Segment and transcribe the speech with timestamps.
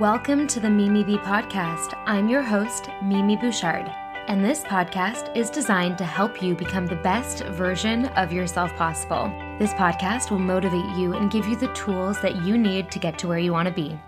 [0.00, 1.92] Welcome to the Mimi Bee podcast.
[2.06, 3.86] I'm your host, Mimi Bouchard,
[4.28, 9.30] and this podcast is designed to help you become the best version of yourself possible.
[9.58, 13.18] This podcast will motivate you and give you the tools that you need to get
[13.18, 14.00] to where you want to be.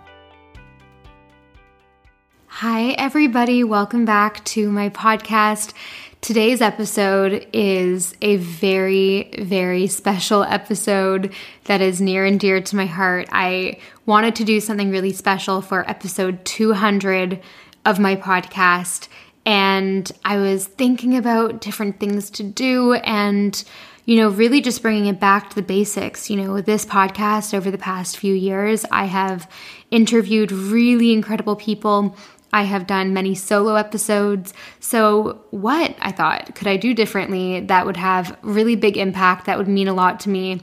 [2.47, 3.63] Hi, everybody.
[3.63, 5.75] Welcome back to my podcast.
[6.23, 11.35] Today's episode is a very, very special episode
[11.65, 13.29] that is near and dear to my heart.
[13.33, 17.43] I wanted to do something really special for episode 200
[17.85, 19.09] of my podcast,
[19.45, 23.61] and I was thinking about different things to do and
[24.05, 26.29] you know, really just bringing it back to the basics.
[26.29, 29.49] You know, this podcast over the past few years, I have
[29.93, 32.17] interviewed really incredible people
[32.53, 34.53] I have done many solo episodes.
[34.79, 39.59] So, what I thought could I do differently that would have really big impact, that
[39.59, 40.61] would mean a lot to me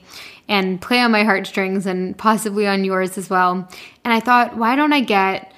[0.47, 3.67] and play on my heartstrings and possibly on yours as well.
[4.03, 5.53] And I thought, why don't I get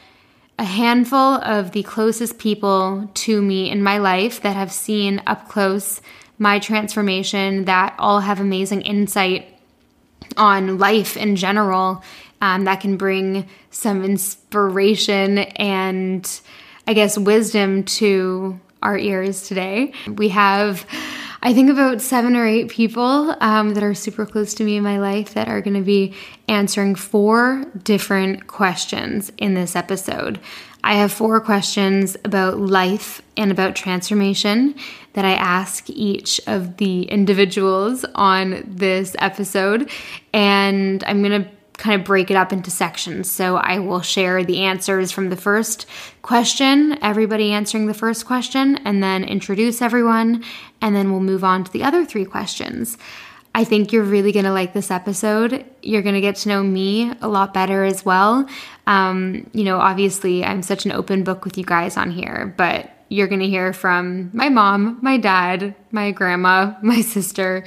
[0.59, 5.49] a handful of the closest people to me in my life that have seen up
[5.49, 6.01] close
[6.37, 9.47] my transformation, that all have amazing insight
[10.37, 12.03] on life in general
[12.41, 16.41] um, that can bring some inspiration and
[16.87, 19.93] I guess wisdom to our ears today.
[20.07, 20.85] We have,
[21.43, 24.83] I think, about seven or eight people um, that are super close to me in
[24.83, 26.13] my life that are going to be
[26.47, 30.39] answering four different questions in this episode.
[30.83, 34.73] I have four questions about life and about transformation
[35.13, 39.91] that I ask each of the individuals on this episode.
[40.33, 41.49] And I'm going to
[41.81, 43.29] kind of break it up into sections.
[43.29, 45.87] So I will share the answers from the first
[46.21, 50.43] question, everybody answering the first question, and then introduce everyone,
[50.79, 52.99] and then we'll move on to the other three questions.
[53.55, 55.65] I think you're really going to like this episode.
[55.81, 58.47] You're going to get to know me a lot better as well.
[58.85, 62.91] Um, you know, obviously, I'm such an open book with you guys on here, but
[63.09, 67.65] you're going to hear from my mom, my dad, my grandma, my sister,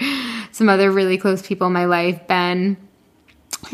[0.52, 2.76] some other really close people in my life, Ben,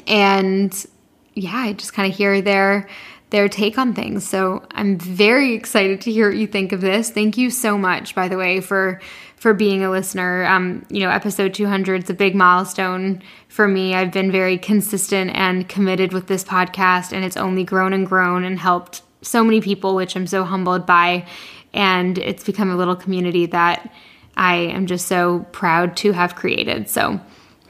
[0.07, 0.87] and
[1.35, 2.89] yeah, I just kind of hear their
[3.31, 4.29] their take on things.
[4.29, 7.11] So I'm very excited to hear what you think of this.
[7.11, 9.01] Thank you so much, by the way, for
[9.37, 10.45] for being a listener.
[10.45, 13.95] Um, you know, episode 200 is a big milestone for me.
[13.95, 18.45] I've been very consistent and committed with this podcast, and it's only grown and grown
[18.45, 21.27] and helped so many people, which I'm so humbled by.
[21.73, 23.93] And it's become a little community that
[24.37, 26.89] I am just so proud to have created.
[26.89, 27.21] So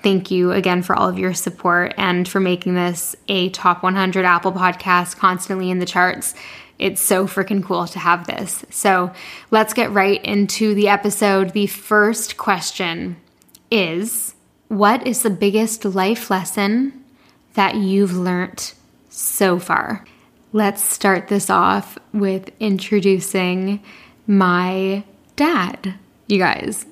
[0.03, 4.25] thank you again for all of your support and for making this a top 100
[4.25, 6.34] Apple podcast constantly in the charts.
[6.78, 8.65] It's so freaking cool to have this.
[8.71, 9.12] So
[9.50, 11.53] let's get right into the episode.
[11.53, 13.16] The first question
[13.71, 14.34] is
[14.69, 17.05] What is the biggest life lesson
[17.55, 18.72] that you've learned
[19.11, 20.05] so far?
[20.53, 23.82] Let's start this off with introducing
[24.27, 25.05] my
[25.37, 25.94] dad.
[26.28, 26.87] You guys,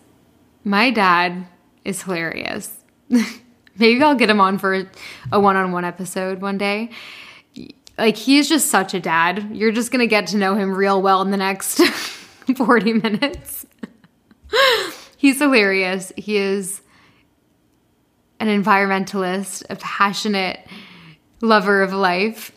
[0.65, 1.47] my dad
[1.85, 2.79] is hilarious.
[3.79, 4.89] Maybe I'll get him on for
[5.31, 6.91] a one on one episode one day.
[7.97, 9.51] Like, he's just such a dad.
[9.53, 11.79] You're just going to get to know him real well in the next
[12.57, 13.67] 40 minutes.
[15.17, 16.13] he's hilarious.
[16.17, 16.81] He is
[18.41, 20.67] an environmentalist, a passionate
[21.41, 22.53] lover of life.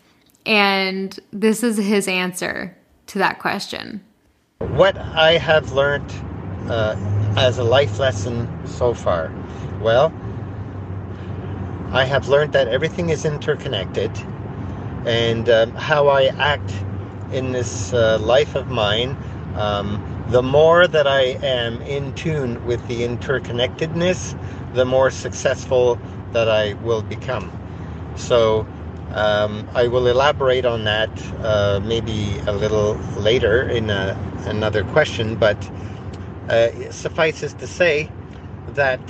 [0.46, 2.76] And this is his answer
[3.08, 4.04] to that question.
[4.60, 6.12] What I have learned
[6.68, 6.96] uh,
[7.36, 9.32] as a life lesson so far?
[9.82, 10.14] Well,
[11.94, 14.12] I have learned that everything is interconnected,
[15.06, 16.74] and um, how I act
[17.34, 19.18] in this uh, life of mine,
[19.56, 24.38] um, the more that I am in tune with the interconnectedness,
[24.74, 26.00] the more successful
[26.32, 27.52] that I will become.
[28.16, 28.66] So,
[29.14, 31.10] um, I will elaborate on that
[31.44, 35.58] uh, maybe a little later in a, another question, but
[36.48, 38.10] uh, suffices to say
[38.70, 39.02] that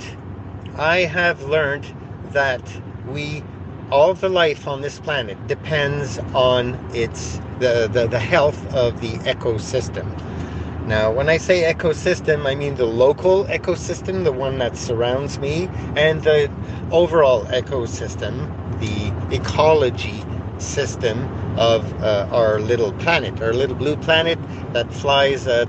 [0.76, 1.86] I have learned
[2.32, 2.62] that
[3.06, 3.42] we
[3.90, 9.12] all the life on this planet depends on its the, the, the health of the
[9.30, 10.06] ecosystem.
[10.86, 15.68] Now, when I say ecosystem, I mean the local ecosystem, the one that surrounds me,
[15.94, 16.50] and the
[16.90, 18.48] overall ecosystem,
[18.80, 20.24] the ecology
[20.58, 21.28] system
[21.58, 24.38] of uh, our little planet, our little blue planet
[24.72, 25.68] that flies at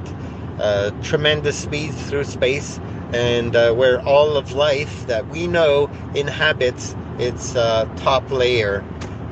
[0.60, 2.80] uh, tremendous speeds through space
[3.14, 8.84] and uh, where all of life that we know inhabits its uh, top layer.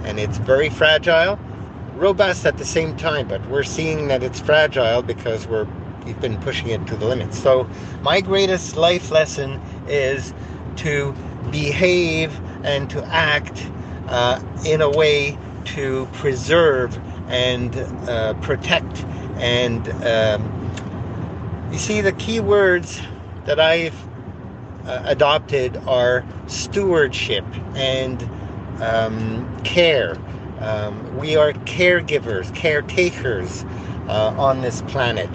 [0.03, 1.39] And it's very fragile,
[1.95, 5.67] robust at the same time, but we're seeing that it's fragile because we're
[6.05, 7.39] we've been pushing it to the limits.
[7.39, 7.69] So
[8.01, 10.33] my greatest life lesson is
[10.77, 11.13] to
[11.51, 13.69] behave and to act
[14.07, 17.75] uh, in a way to preserve and
[18.09, 19.05] uh, protect.
[19.37, 22.99] And um, you see, the key words
[23.45, 23.95] that I've
[24.85, 27.45] uh, adopted are stewardship
[27.75, 28.21] and
[28.81, 30.17] um, care.
[30.59, 33.63] Um, we are caregivers, caretakers
[34.07, 35.29] uh, on this planet.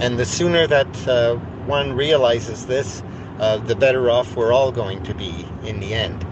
[0.00, 3.02] And the sooner that uh, one realizes this,
[3.40, 6.24] uh, the better off we're all going to be in the end.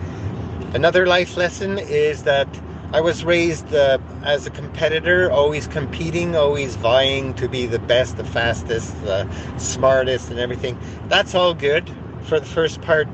[0.74, 2.48] Another life lesson is that
[2.92, 8.16] I was raised uh, as a competitor, always competing, always vying to be the best,
[8.16, 9.28] the fastest, the
[9.58, 10.78] smartest, and everything.
[11.08, 11.90] That's all good
[12.22, 13.08] for the first part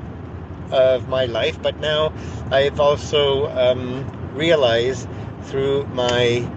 [0.70, 2.12] of my life, but now
[2.50, 5.08] I've also um, realized
[5.42, 6.48] through my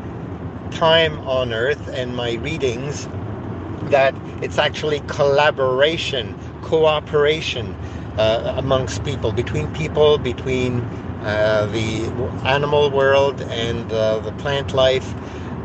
[0.72, 3.08] time on earth and my readings
[3.92, 7.76] that it's actually collaboration, cooperation
[8.18, 10.88] uh, amongst people, between people, between
[11.26, 12.06] uh, the
[12.46, 15.16] animal world and uh, the plant life.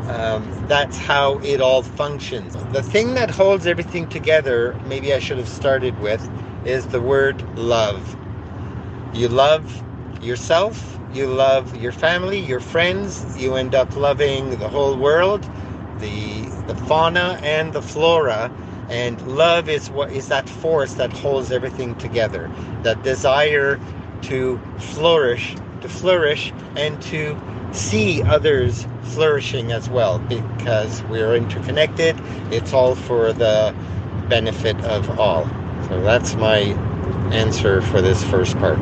[0.09, 2.55] Um, that's how it all functions.
[2.73, 6.29] The thing that holds everything together, maybe I should have started with,
[6.65, 8.17] is the word love.
[9.13, 9.83] You love
[10.23, 15.43] yourself, you love your family, your friends, you end up loving the whole world,
[15.99, 18.51] the the fauna and the flora.
[18.89, 22.51] And love is what is that force that holds everything together.
[22.83, 23.79] That desire
[24.23, 27.39] to flourish, to flourish and to
[27.71, 32.19] see others flourishing as well because we're interconnected.
[32.51, 33.75] It's all for the
[34.27, 35.45] benefit of all.
[35.87, 36.59] So that's my
[37.33, 38.79] answer for this first part.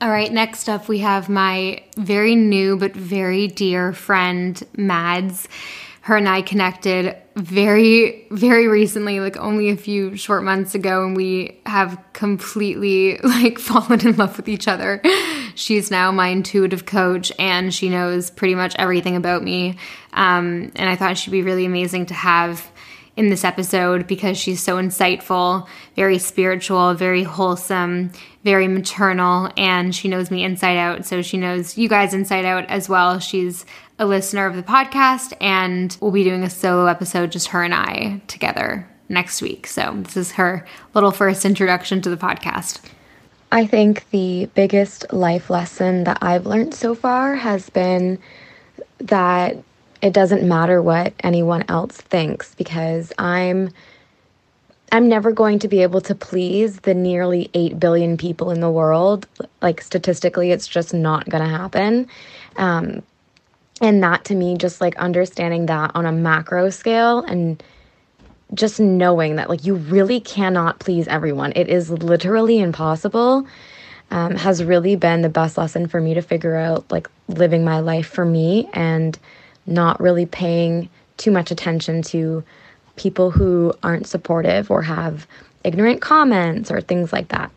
[0.00, 5.48] All right, next up we have my very new but very dear friend, Mads.
[6.02, 11.14] Her and I connected very, very recently, like only a few short months ago, and
[11.14, 15.02] we have completely like fallen in love with each other.
[15.54, 19.76] She's now my intuitive coach, and she knows pretty much everything about me.
[20.14, 22.70] Um, and I thought she'd be really amazing to have
[23.16, 28.12] in this episode because she's so insightful, very spiritual, very wholesome,
[28.44, 31.04] very maternal, and she knows me inside out.
[31.06, 33.18] So she knows you guys inside out as well.
[33.18, 33.64] She's
[33.98, 37.74] a listener of the podcast, and we'll be doing a solo episode, just her and
[37.74, 39.66] I together next week.
[39.66, 42.80] So this is her little first introduction to the podcast.
[43.52, 48.18] I think the biggest life lesson that I've learned so far has been
[48.98, 49.56] that
[50.02, 53.70] it doesn't matter what anyone else thinks because I'm
[54.92, 58.70] I'm never going to be able to please the nearly 8 billion people in the
[58.70, 59.26] world.
[59.60, 62.08] Like statistically, it's just not going to happen.
[62.56, 63.02] Um,
[63.80, 67.62] and that to me, just like understanding that on a macro scale and
[68.54, 73.46] just knowing that like you really cannot please everyone, it is literally impossible,
[74.10, 77.80] um, has really been the best lesson for me to figure out like living my
[77.80, 79.18] life for me and
[79.66, 82.44] not really paying too much attention to
[82.94, 85.26] people who aren't supportive or have
[85.64, 87.50] ignorant comments or things like that.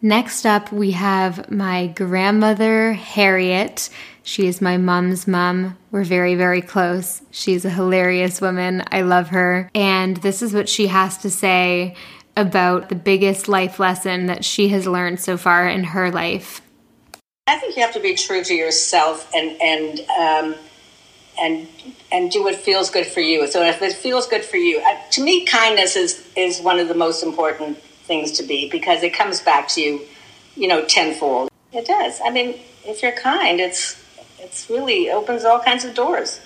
[0.00, 3.90] Next up, we have my grandmother, Harriet.
[4.22, 5.76] She is my mom's mom.
[5.90, 7.22] We're very, very close.
[7.32, 8.84] She's a hilarious woman.
[8.92, 9.68] I love her.
[9.74, 11.96] And this is what she has to say
[12.36, 16.60] about the biggest life lesson that she has learned so far in her life.
[17.48, 20.54] I think you have to be true to yourself and, and, um,
[21.40, 21.66] and
[22.10, 23.46] and do what feels good for you.
[23.46, 26.88] So if it feels good for you, uh, to me, kindness is is one of
[26.88, 30.00] the most important things to be because it comes back to you,
[30.56, 31.50] you know, tenfold.
[31.72, 32.20] It does.
[32.24, 34.02] I mean, if you're kind, it's
[34.40, 36.40] it's really opens all kinds of doors.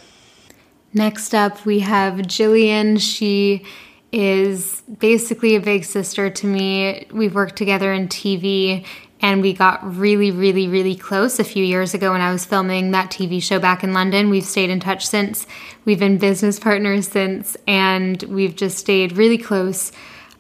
[0.93, 3.01] Next up, we have Jillian.
[3.01, 3.65] She
[4.13, 7.07] is basically a big sister to me.
[7.11, 8.85] We've worked together in TV
[9.23, 12.91] and we got really, really, really close a few years ago when I was filming
[12.91, 14.31] that TV show back in London.
[14.31, 15.47] We've stayed in touch since.
[15.85, 19.93] We've been business partners since, and we've just stayed really close.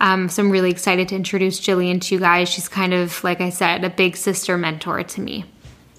[0.02, 2.48] Um, so I'm really excited to introduce Jillian to you guys.
[2.48, 5.44] She's kind of, like I said, a big sister mentor to me.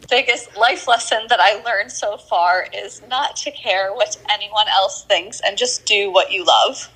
[0.10, 5.05] Biggest life lesson that I learned so far is not to care what anyone else
[5.05, 6.91] thinks and just do what you love.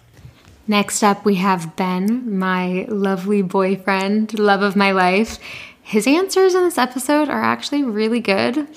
[0.68, 5.40] Next up, we have Ben, my lovely boyfriend, love of my life.
[5.82, 8.68] His answers in this episode are actually really good.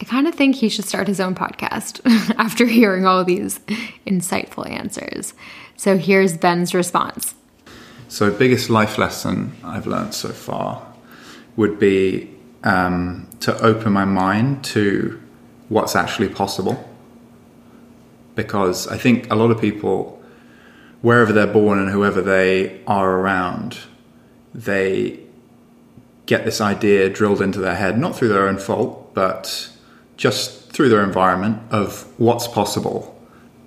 [0.00, 2.00] I kind of think he should start his own podcast
[2.36, 3.60] after hearing all these
[4.04, 5.34] insightful answers.
[5.76, 7.36] So here's Ben's response.
[8.08, 10.86] So, biggest life lesson I've learned so far
[11.56, 12.30] would be
[12.62, 15.20] um, to open my mind to
[15.68, 16.88] what's actually possible.
[18.36, 20.22] Because I think a lot of people,
[21.02, 23.78] wherever they're born and whoever they are around,
[24.54, 25.18] they
[26.26, 29.68] get this idea drilled into their head, not through their own fault, but
[30.16, 33.20] just through their environment of what's possible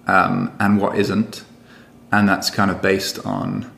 [0.07, 1.43] um, and what isn't.
[2.11, 3.69] And that's kind of based on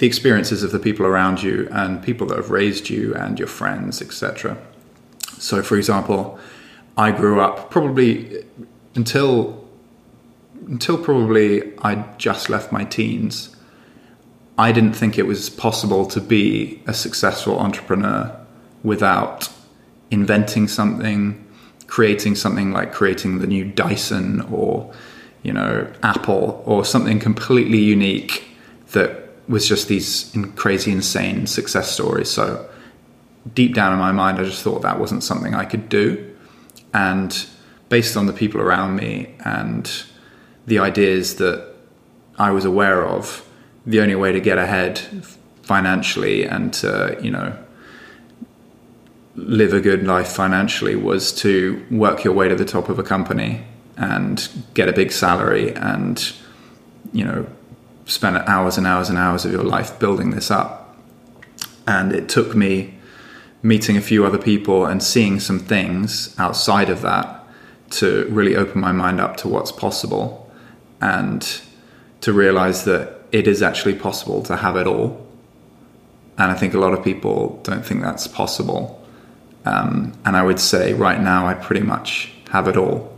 [0.00, 3.46] the experiences of the people around you and people that have raised you and your
[3.46, 4.56] friends, etc.
[5.36, 6.38] So, for example,
[6.96, 8.42] I grew up probably
[8.94, 9.62] until
[10.66, 13.54] until probably I just left my teens.
[14.56, 18.34] I didn't think it was possible to be a successful entrepreneur
[18.82, 19.50] without
[20.10, 21.46] inventing something,
[21.88, 24.90] creating something like creating the new Dyson or
[25.42, 28.44] you know Apple or something completely unique
[28.92, 29.19] that
[29.50, 32.30] was just these crazy insane success stories.
[32.30, 32.68] So
[33.52, 36.36] deep down in my mind, I just thought that wasn't something I could do,
[36.94, 37.46] and
[37.88, 39.90] based on the people around me and
[40.66, 41.74] the ideas that
[42.38, 43.44] I was aware of,
[43.84, 44.98] the only way to get ahead
[45.62, 47.56] financially and to, you know,
[49.34, 53.02] live a good life financially was to work your way to the top of a
[53.02, 53.64] company
[53.96, 56.32] and get a big salary and,
[57.12, 57.46] you know,
[58.10, 60.96] spend hours and hours and hours of your life building this up.
[61.86, 62.98] And it took me
[63.62, 67.44] meeting a few other people and seeing some things outside of that
[67.90, 70.50] to really open my mind up to what's possible
[71.00, 71.60] and
[72.20, 75.26] to realize that it is actually possible to have it all.
[76.38, 78.96] And I think a lot of people don't think that's possible.
[79.64, 83.14] Um, and I would say right now, I pretty much have it all.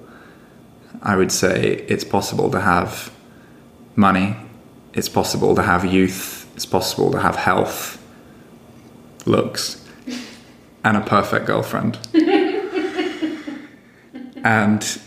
[1.02, 3.12] I would say it's possible to have
[3.96, 4.37] money,
[4.94, 8.02] it's possible to have youth, it's possible to have health,
[9.26, 9.84] looks,
[10.84, 11.99] and a perfect girlfriend.
[14.44, 15.00] and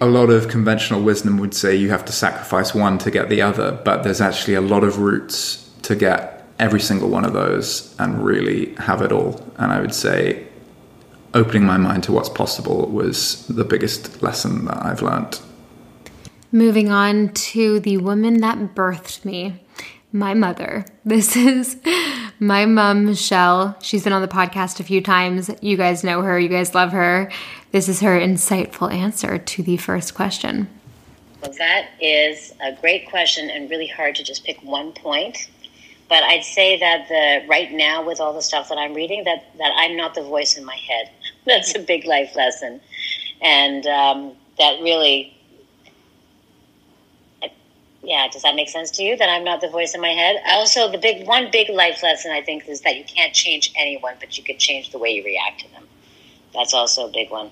[0.00, 3.42] a lot of conventional wisdom would say you have to sacrifice one to get the
[3.42, 7.94] other, but there's actually a lot of routes to get every single one of those
[7.98, 9.40] and really have it all.
[9.58, 10.46] And I would say
[11.34, 15.40] opening my mind to what's possible was the biggest lesson that I've learned.
[16.56, 19.62] Moving on to the woman that birthed me,
[20.10, 20.86] my mother.
[21.04, 21.76] This is
[22.38, 23.76] my mom, Michelle.
[23.82, 25.50] She's been on the podcast a few times.
[25.60, 27.30] You guys know her, you guys love her.
[27.72, 30.68] This is her insightful answer to the first question.
[31.42, 35.50] Well, that is a great question and really hard to just pick one point.
[36.08, 39.44] But I'd say that the right now, with all the stuff that I'm reading, that
[39.58, 41.10] that I'm not the voice in my head.
[41.44, 42.80] That's a big life lesson,
[43.42, 45.35] and um, that really
[48.06, 49.16] yeah, does that make sense to you?
[49.16, 50.36] That I'm not the voice in my head.
[50.46, 54.14] Also, the big one big life lesson I think is that you can't change anyone,
[54.20, 55.82] but you can change the way you react to them.
[56.54, 57.50] That's also a big one.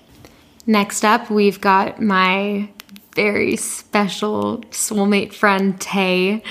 [0.65, 2.69] Next up, we've got my
[3.13, 6.41] very special soulmate friend Tay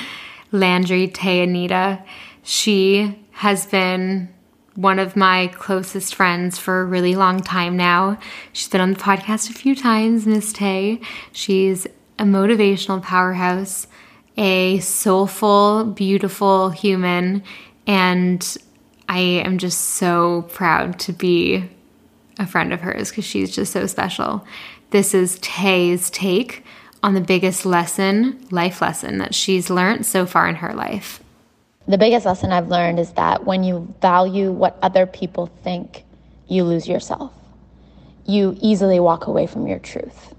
[0.52, 2.02] Landry Tay Anita.
[2.42, 4.28] She has been
[4.74, 8.18] one of my closest friends for a really long time now.
[8.52, 11.00] She's been on the podcast a few times, Miss Tay.
[11.32, 11.86] She's
[12.18, 13.86] a motivational powerhouse
[14.36, 17.42] a soulful, beautiful human.
[17.86, 18.56] And
[19.08, 21.68] I am just so proud to be
[22.38, 24.46] a friend of hers because she's just so special.
[24.90, 26.64] This is Tay's take
[27.02, 31.20] on the biggest lesson, life lesson that she's learned so far in her life.
[31.86, 36.04] The biggest lesson I've learned is that when you value what other people think,
[36.48, 37.32] you lose yourself.
[38.24, 40.33] You easily walk away from your truth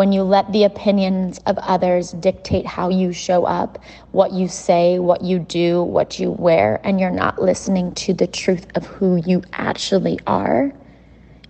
[0.00, 3.78] when you let the opinions of others dictate how you show up,
[4.12, 8.26] what you say, what you do, what you wear, and you're not listening to the
[8.26, 10.72] truth of who you actually are,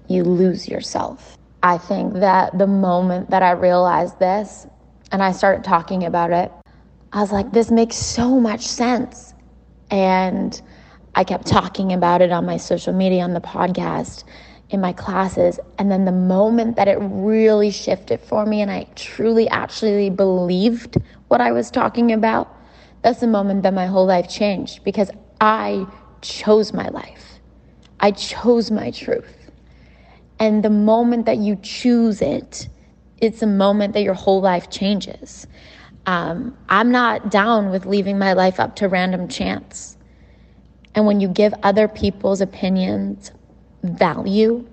[0.08, 1.36] you lose yourself.
[1.62, 4.66] I think that the moment that I realized this
[5.12, 6.50] and I started talking about it,
[7.12, 9.32] I was like, this makes so much sense.
[9.92, 10.60] And
[11.14, 14.24] I kept talking about it on my social media, on the podcast
[14.70, 15.60] in my classes.
[15.78, 20.96] And then the moment that it really shifted for me and I truly actually believed
[21.28, 22.48] what I was talking about,
[23.02, 25.10] that's the moment that my whole life changed because
[25.40, 25.86] I
[26.22, 27.40] chose my life.
[27.98, 29.50] I chose my truth.
[30.38, 32.68] And the moment that you choose it,
[33.18, 35.46] it's a moment that your whole life changes.
[36.06, 39.98] Um, I'm not down with leaving my life up to random chance.
[40.94, 43.32] And when you give other people's opinions
[43.82, 44.66] value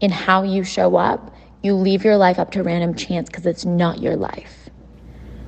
[0.00, 3.64] in how you show up, you leave your life up to random chance because it's
[3.64, 4.68] not your life.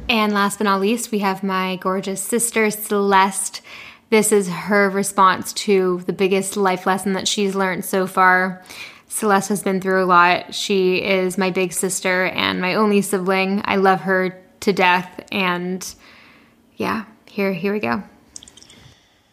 [0.08, 3.62] And last but not least, we have my gorgeous sister, Celeste.
[4.10, 8.62] This is her response to the biggest life lesson that she's learned so far.
[9.08, 10.54] Celeste has been through a lot.
[10.54, 13.62] She is my big sister and my only sibling.
[13.64, 15.24] I love her to death.
[15.32, 15.94] And
[16.76, 18.02] yeah, here, here we go.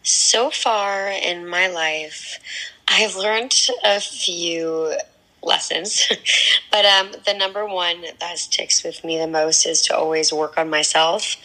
[0.02, 2.38] So far in my life,
[2.88, 4.94] I've learned a few
[5.42, 6.08] lessons.
[6.70, 10.56] but um, the number one that sticks with me the most is to always work
[10.56, 11.36] on myself.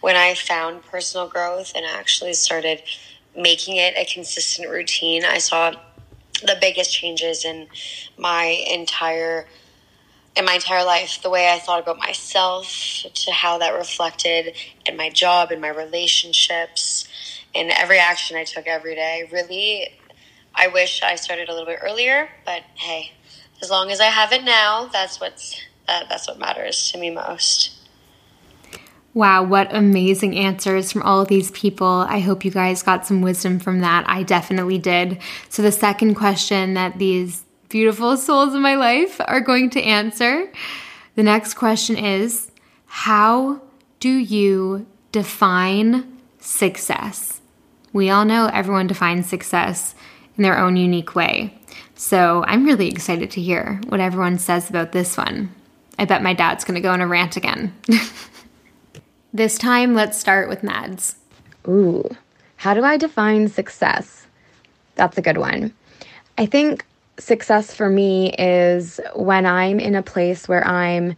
[0.00, 2.82] When I found personal growth and actually started
[3.36, 5.72] making it a consistent routine, I saw
[6.42, 7.68] the biggest changes in
[8.18, 9.46] my entire
[10.34, 14.56] in my entire life the way i thought about myself to how that reflected
[14.86, 17.06] in my job in my relationships
[17.52, 19.88] in every action i took every day really
[20.54, 23.12] i wish i started a little bit earlier but hey
[23.60, 27.10] as long as i have it now that's what's uh, that's what matters to me
[27.10, 27.78] most
[29.14, 32.06] Wow, what amazing answers from all of these people.
[32.08, 34.08] I hope you guys got some wisdom from that.
[34.08, 35.20] I definitely did.
[35.50, 40.50] So, the second question that these beautiful souls in my life are going to answer
[41.14, 42.50] the next question is
[42.86, 43.60] How
[44.00, 47.40] do you define success?
[47.92, 49.94] We all know everyone defines success
[50.36, 51.58] in their own unique way.
[51.94, 55.54] So, I'm really excited to hear what everyone says about this one.
[55.98, 57.74] I bet my dad's going to go on a rant again.
[59.34, 61.16] This time, let's start with Mads.
[61.66, 62.04] Ooh,
[62.56, 64.26] how do I define success?
[64.94, 65.72] That's a good one.
[66.36, 66.84] I think
[67.18, 71.16] success for me is when I'm in a place where I'm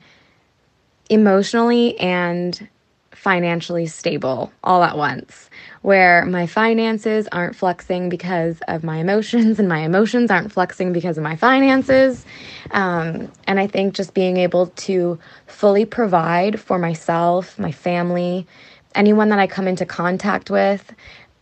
[1.10, 2.68] emotionally and
[3.14, 5.48] financially stable all at once,
[5.82, 11.16] where my finances aren't flexing because of my emotions and my emotions aren't flexing because
[11.16, 12.24] of my finances.
[12.72, 18.46] Um, and I think just being able to fully provide for myself, my family,
[18.94, 20.92] anyone that I come into contact with,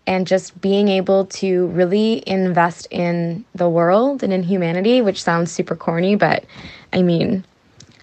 [0.06, 5.52] and just being able to really invest in the world and in humanity, which sounds
[5.52, 6.44] super corny, but
[6.92, 7.44] I mean,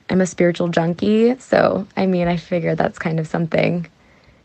[0.09, 1.37] I'm a spiritual junkie.
[1.39, 3.87] So, I mean, I figure that's kind of something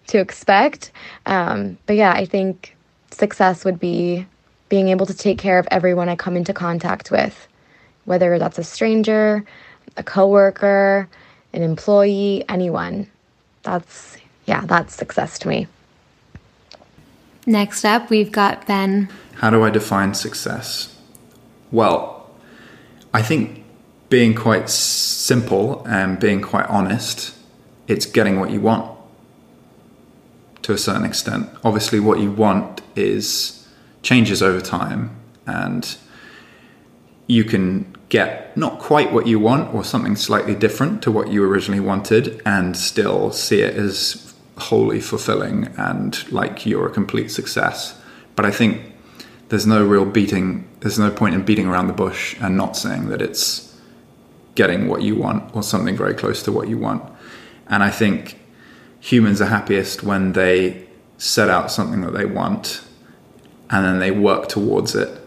[0.09, 0.92] to expect.
[1.26, 2.76] Um, but yeah, I think
[3.11, 4.26] success would be
[4.68, 7.49] being able to take care of everyone I come into contact with,
[8.04, 9.44] whether that's a stranger,
[9.97, 11.09] a coworker,
[11.52, 13.11] an employee, anyone.
[13.62, 15.66] That's, yeah, that's success to me.
[17.46, 19.09] Next up, we've got Ben.
[19.35, 20.98] How do I define success?
[21.70, 22.31] Well,
[23.12, 23.63] I think
[24.14, 27.35] being quite simple and being quite honest,
[27.88, 28.88] it's getting what you want
[30.62, 31.50] to a certain extent.
[31.64, 33.66] Obviously, what you want is
[34.03, 35.11] changes over time,
[35.48, 35.96] and
[37.27, 41.42] you can get not quite what you want or something slightly different to what you
[41.42, 48.00] originally wanted, and still see it as wholly fulfilling and like you're a complete success.
[48.37, 48.81] But I think
[49.48, 53.09] there's no real beating, there's no point in beating around the bush and not saying
[53.09, 53.63] that it's
[54.55, 57.03] getting what you want or something very close to what you want.
[57.69, 58.38] And I think
[59.01, 60.87] humans are happiest when they
[61.19, 62.83] set out something that they want
[63.71, 65.21] and then they work towards it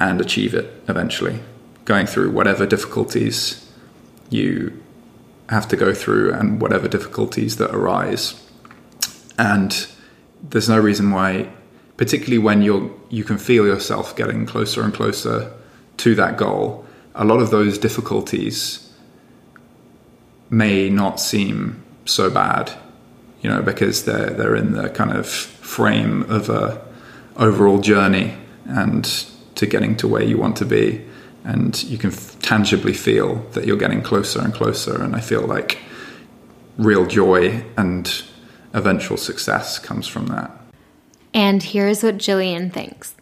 [0.00, 1.40] and achieve it eventually,
[1.84, 3.70] going through whatever difficulties
[4.28, 4.82] you
[5.48, 8.40] have to go through and whatever difficulties that arise.
[9.38, 9.86] And
[10.42, 11.50] there's no reason why,
[11.96, 15.52] particularly when you're you can feel yourself getting closer and closer
[15.98, 18.90] to that goal, a lot of those difficulties
[20.50, 22.72] may not seem so bad,
[23.42, 26.80] you know, because they're they're in the kind of frame of a
[27.36, 28.34] overall journey
[28.66, 31.04] and to getting to where you want to be,
[31.44, 35.02] and you can f- tangibly feel that you're getting closer and closer.
[35.02, 35.78] And I feel like
[36.76, 38.22] real joy and
[38.72, 40.50] eventual success comes from that.
[41.32, 43.14] And here's what Jillian thinks.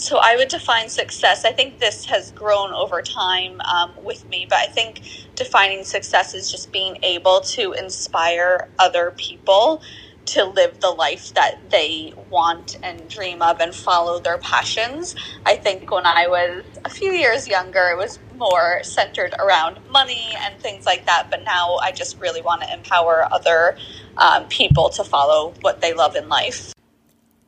[0.00, 1.44] So I would define success.
[1.44, 5.02] I think this has grown over time um, with me, but I think
[5.34, 9.82] defining success is just being able to inspire other people
[10.24, 15.16] to live the life that they want and dream of and follow their passions.
[15.44, 20.32] I think when I was a few years younger, it was more centered around money
[20.38, 21.26] and things like that.
[21.30, 23.76] But now I just really want to empower other
[24.16, 26.72] um, people to follow what they love in life.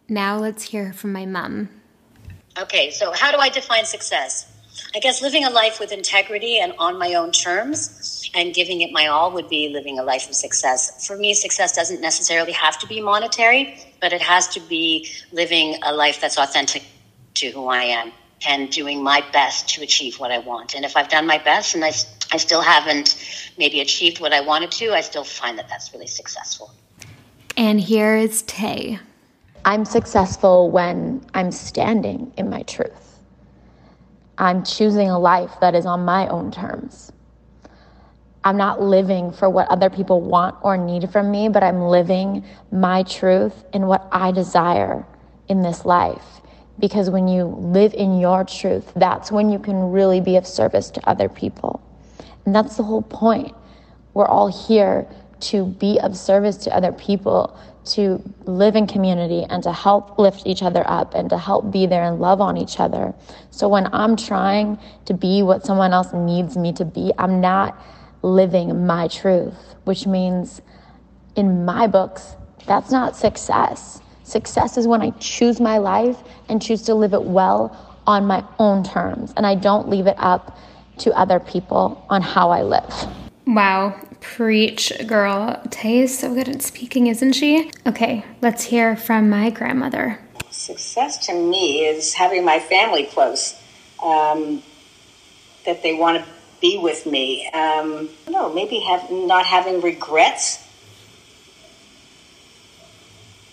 [0.07, 1.82] Now let's hear from my mom.
[2.59, 4.49] Okay, so how do I define success?
[4.95, 8.93] I guess living a life with integrity and on my own terms and giving it
[8.93, 11.07] my all would be living a life of success.
[11.07, 15.79] For me, success doesn't necessarily have to be monetary, but it has to be living
[15.83, 16.83] a life that's authentic
[17.35, 18.13] to who I am
[18.47, 20.75] and doing my best to achieve what I want.
[20.75, 21.93] And if I've done my best and I,
[22.33, 23.17] I still haven't
[23.57, 26.73] maybe achieved what I wanted to, I still find that that's really successful.
[27.57, 28.99] And here is Tay.
[29.65, 33.21] I'm successful when I'm standing in my truth.
[34.39, 37.13] I'm choosing a life that is on my own terms.
[38.45, 42.45] I'm not living for what other people want or need from me, but I'm living
[42.73, 45.07] my truth and what I desire
[45.47, 46.41] in this life.
[46.81, 50.91] Because when you live in your truth, that's when you can really be of service
[50.91, 51.81] to other people.
[52.45, 53.55] And that's the whole point.
[54.15, 55.07] We're all here
[55.41, 60.47] to be of service to other people, to live in community and to help lift
[60.47, 63.13] each other up and to help be there and love on each other.
[63.51, 67.81] So when I'm trying to be what someone else needs me to be, I'm not
[68.23, 70.63] living my truth, which means
[71.35, 74.01] in my books, that's not success.
[74.23, 76.19] Success is when I choose my life
[76.49, 80.17] and choose to live it well on my own terms, and I don't leave it
[80.19, 80.59] up
[80.99, 83.09] to other people on how I live.
[83.47, 85.61] Wow, preach, girl.
[85.71, 87.71] Tay is so good at speaking, isn't she?
[87.87, 90.19] Okay, let's hear from my grandmother.
[90.51, 93.61] Success to me is having my family close,
[94.03, 94.63] um,
[95.67, 96.31] that they want to
[96.61, 97.49] be with me.
[97.49, 100.67] Um, no, maybe have not having regrets.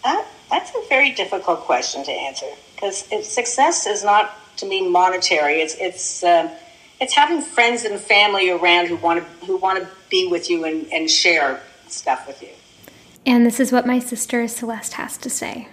[0.04, 5.62] That that's a very difficult question to answer because success is not to me monetary.
[5.62, 6.24] It's it's.
[6.24, 6.56] Uh,
[7.00, 10.66] it's having friends and family around who want to who want to be with you
[10.66, 12.50] and, and share stuff with you.
[13.26, 15.68] And this is what my sister Celeste has to say.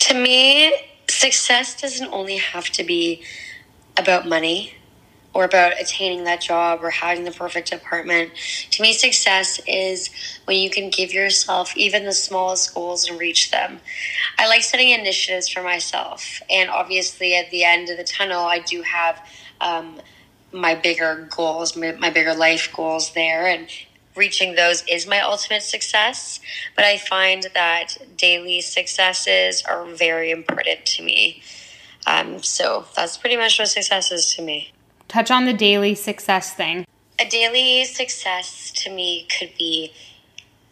[0.00, 0.74] To me,
[1.08, 3.22] success doesn't only have to be
[3.96, 4.74] about money
[5.32, 8.30] or about attaining that job or having the perfect apartment.
[8.70, 10.10] To me, success is
[10.44, 13.80] when you can give yourself even the smallest goals and reach them.
[14.38, 16.40] I like setting initiatives for myself.
[16.48, 19.20] And obviously, at the end of the tunnel, I do have
[19.60, 20.00] um,
[20.54, 23.46] my bigger goals, my, my bigger life goals there.
[23.46, 23.68] And
[24.16, 26.40] reaching those is my ultimate success.
[26.76, 31.42] But I find that daily successes are very important to me.
[32.06, 34.72] Um, so that's pretty much what success is to me.
[35.08, 36.86] Touch on the daily success thing.
[37.18, 39.92] A daily success to me could be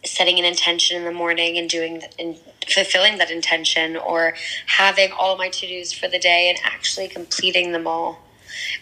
[0.05, 4.35] setting an intention in the morning and doing and fulfilling that intention or
[4.67, 8.19] having all my to-dos for the day and actually completing them all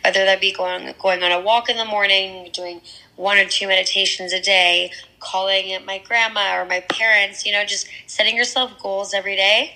[0.03, 2.81] whether that be going going on a walk in the morning, doing
[3.15, 7.87] one or two meditations a day, calling my grandma or my parents, you know, just
[8.07, 9.73] setting yourself goals every day.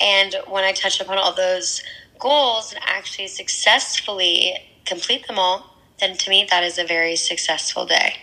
[0.00, 1.82] And when I touch upon all those
[2.18, 7.86] goals and actually successfully complete them all, then to me that is a very successful
[7.86, 8.16] day.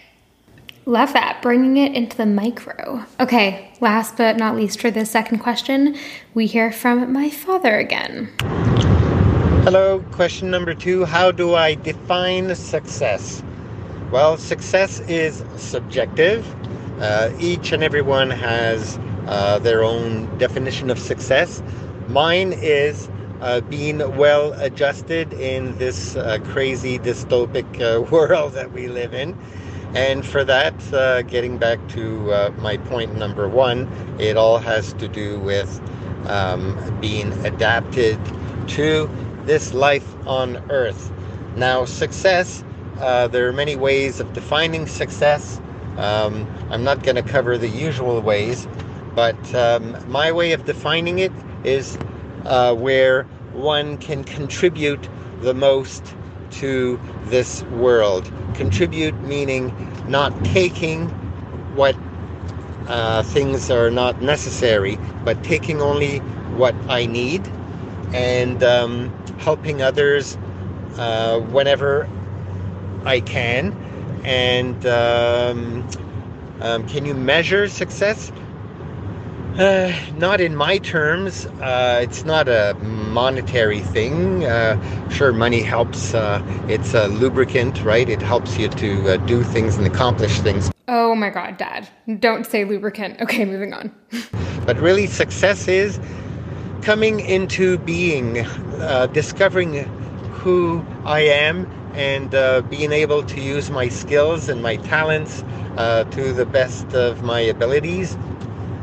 [0.85, 3.05] Love that, bringing it into the micro.
[3.19, 5.95] Okay, last but not least for this second question,
[6.33, 8.88] we hear from my father again.
[9.63, 13.43] Hello, question number two How do I define success?
[14.09, 16.47] Well, success is subjective.
[17.01, 21.61] Uh, each and everyone has uh, their own definition of success.
[22.07, 23.09] Mine is
[23.41, 29.37] uh, being well adjusted in this uh, crazy dystopic uh, world that we live in.
[29.93, 35.09] And for that, uh, getting back to my point number one, it all has to
[35.09, 35.81] do with
[36.27, 38.17] um, being adapted
[38.69, 39.09] to
[39.49, 41.11] this life on earth.
[41.55, 42.63] Now, success,
[42.99, 45.59] uh, there are many ways of defining success.
[45.97, 48.67] Um, I'm not going to cover the usual ways,
[49.15, 51.31] but um, my way of defining it
[51.63, 51.97] is
[52.45, 55.09] uh, where one can contribute
[55.41, 56.15] the most
[56.51, 58.31] to this world.
[58.53, 59.73] Contribute meaning
[60.07, 61.09] not taking
[61.75, 61.95] what
[62.85, 66.19] uh, things are not necessary, but taking only
[66.55, 67.49] what I need
[68.13, 70.37] and um, helping others
[70.97, 72.07] uh, whenever
[73.05, 73.73] I can.
[74.23, 75.87] And um,
[76.61, 78.31] um, can you measure success?
[79.57, 81.45] Uh, not in my terms.
[81.45, 84.45] Uh, it's not a monetary thing.
[84.45, 86.13] Uh, sure, money helps.
[86.13, 88.07] Uh, it's a lubricant, right?
[88.07, 90.71] It helps you to uh, do things and accomplish things.
[90.87, 91.89] Oh my God, Dad.
[92.19, 93.19] Don't say lubricant.
[93.21, 93.93] Okay, moving on.
[94.65, 95.99] but really, success is
[96.81, 99.85] coming into being, uh, discovering
[100.31, 105.43] who I am, and uh, being able to use my skills and my talents
[105.77, 108.17] uh, to the best of my abilities.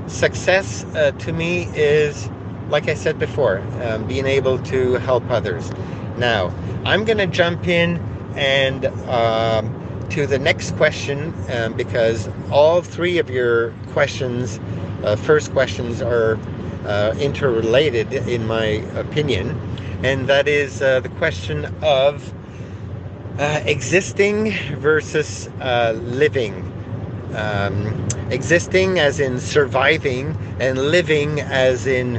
[0.07, 2.29] Success uh, to me is,
[2.69, 5.71] like I said before, um, being able to help others.
[6.19, 6.53] Now,
[6.85, 7.99] I'm going to jump in
[8.37, 14.61] and um, to the next question um, because all three of your questions,
[15.03, 16.39] uh, first questions, are
[16.87, 19.59] uh, interrelated, in my opinion,
[20.03, 22.33] and that is uh, the question of
[23.39, 26.73] uh, existing versus uh, living.
[27.35, 32.17] Um, existing as in surviving, and living as in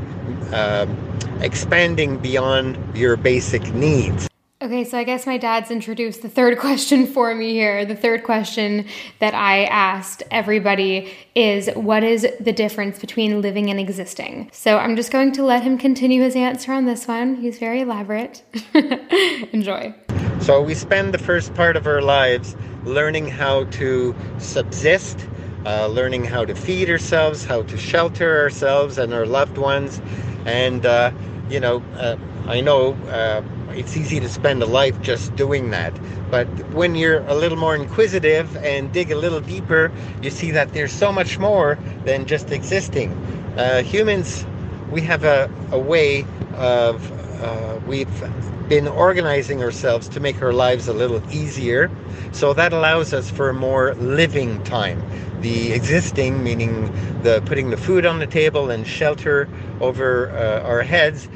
[0.54, 0.96] um,
[1.42, 4.27] expanding beyond your basic needs.
[4.60, 7.86] Okay, so I guess my dad's introduced the third question for me here.
[7.86, 8.88] The third question
[9.20, 14.50] that I asked everybody is what is the difference between living and existing?
[14.52, 17.36] So I'm just going to let him continue his answer on this one.
[17.36, 18.42] He's very elaborate.
[19.54, 19.94] Enjoy.
[20.42, 25.28] So we spend the first part of our lives learning how to subsist,
[25.68, 30.02] uh, learning how to feed ourselves, how to shelter ourselves and our loved ones.
[30.46, 31.12] And, uh,
[31.50, 35.94] you know, uh, I know uh, it's easy to spend a life just doing that.
[36.30, 40.74] But when you're a little more inquisitive and dig a little deeper, you see that
[40.74, 43.12] there's so much more than just existing.
[43.58, 44.46] Uh, humans,
[44.92, 50.88] we have a, a way of, uh, we've been organizing ourselves to make our lives
[50.88, 51.90] a little easier.
[52.32, 55.04] So that allows us for more living time.
[55.42, 59.48] The existing, meaning the putting the food on the table and shelter
[59.80, 61.30] over uh, our heads,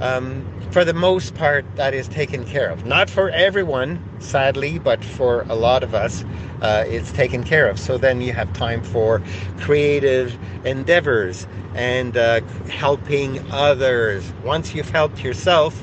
[0.00, 2.84] um, for the most part, that is taken care of.
[2.84, 6.24] Not for everyone, sadly, but for a lot of us,
[6.60, 7.78] uh, it's taken care of.
[7.78, 9.22] So then you have time for
[9.58, 14.32] creative endeavors and uh, helping others.
[14.44, 15.82] Once you've helped yourself,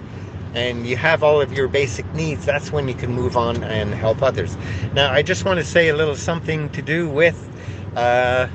[0.53, 3.93] and you have all of your basic needs, that's when you can move on and
[3.93, 4.55] help others.
[4.93, 7.49] Now, I just want to say a little something to do with
[7.95, 8.47] uh,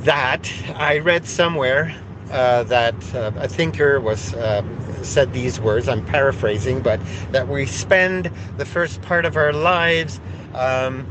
[0.00, 0.52] that.
[0.74, 1.96] I read somewhere
[2.30, 4.62] uh, that uh, a thinker was uh,
[5.02, 5.88] said these words.
[5.88, 7.00] I'm paraphrasing, but
[7.32, 10.20] that we spend the first part of our lives
[10.54, 11.06] um,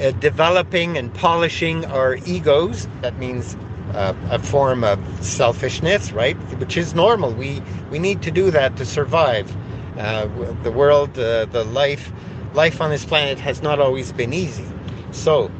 [0.00, 2.88] uh, developing and polishing our egos.
[3.02, 3.56] That means
[3.92, 6.36] uh, a form of selfishness, right?
[6.58, 7.32] Which is normal.
[7.32, 9.54] We we need to do that to survive.
[9.98, 10.26] Uh,
[10.62, 12.10] the world, the life,
[12.54, 14.66] life on this planet has not always been easy.
[15.10, 15.50] So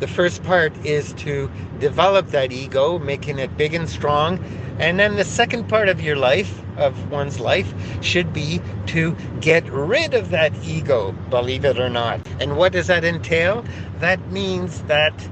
[0.00, 4.42] the first part is to develop that ego, making it big and strong.
[4.78, 9.70] And then the second part of your life, of one's life, should be to get
[9.70, 12.20] rid of that ego, believe it or not.
[12.40, 13.64] And what does that entail?
[13.98, 15.28] That means that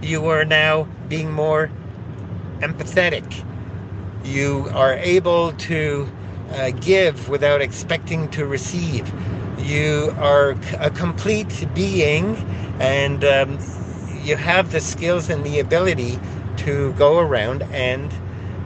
[0.00, 1.70] you are now being more
[2.60, 3.44] empathetic.
[4.24, 6.08] You are able to
[6.52, 9.12] uh, give without expecting to receive.
[9.58, 12.36] You are a complete being
[12.80, 13.58] and um,
[14.26, 16.18] you have the skills and the ability
[16.56, 18.12] to go around and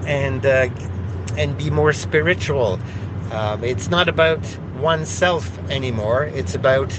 [0.06, 0.68] and uh,
[1.36, 2.80] and be more spiritual.
[3.30, 4.40] Um, it's not about
[4.76, 6.24] oneself anymore.
[6.24, 6.98] It's about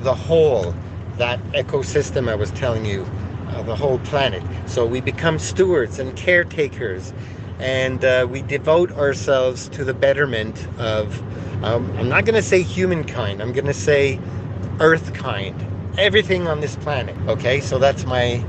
[0.00, 0.74] the whole,
[1.16, 3.06] that ecosystem I was telling you,
[3.48, 4.42] uh, the whole planet.
[4.66, 7.12] So we become stewards and caretakers,
[7.58, 11.22] and uh, we devote ourselves to the betterment of.
[11.64, 13.40] Um, I'm not going to say humankind.
[13.40, 14.20] I'm going to say
[14.80, 15.56] Earth kind
[15.98, 17.16] everything on this planet.
[17.28, 18.44] Okay, so that's my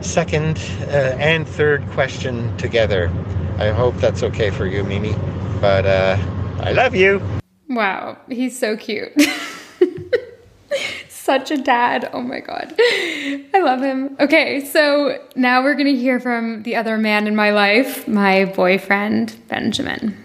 [0.00, 3.10] second uh, and third question together.
[3.58, 5.14] I hope that's okay for you, Mimi.
[5.60, 6.16] But uh,
[6.60, 7.22] I love you.
[7.68, 9.12] Wow, he's so cute.
[11.08, 12.10] Such a dad.
[12.12, 12.74] Oh my God.
[12.78, 14.14] I love him.
[14.20, 18.44] Okay, so now we're going to hear from the other man in my life, my
[18.44, 20.16] boyfriend, Benjamin.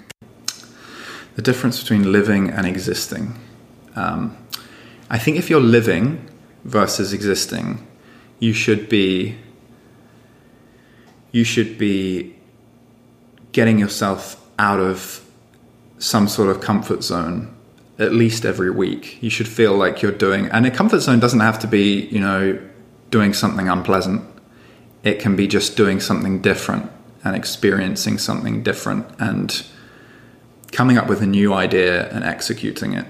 [1.36, 3.40] The difference between living and existing.
[3.96, 4.36] Um,
[5.10, 6.29] I think if you're living,
[6.70, 7.86] versus existing,
[8.40, 9.36] you should be
[11.32, 12.36] you should be
[13.52, 15.24] getting yourself out of
[16.00, 17.56] some sort of comfort zone
[18.00, 19.22] at least every week.
[19.22, 22.20] You should feel like you're doing and a comfort zone doesn't have to be, you
[22.20, 22.60] know,
[23.12, 24.22] doing something unpleasant.
[25.04, 26.92] It can be just doing something different
[27.24, 29.66] and experiencing something different and
[30.72, 33.06] coming up with a new idea and executing it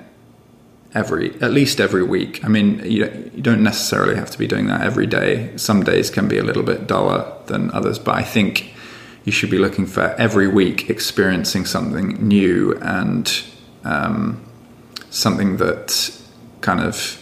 [0.93, 2.43] every at least every week.
[2.43, 5.55] I mean, you, you don't necessarily have to be doing that every day.
[5.57, 8.73] Some days can be a little bit duller than others, but I think
[9.23, 13.43] you should be looking for every week experiencing something new and
[13.83, 14.43] um,
[15.09, 16.15] something that
[16.61, 17.21] kind of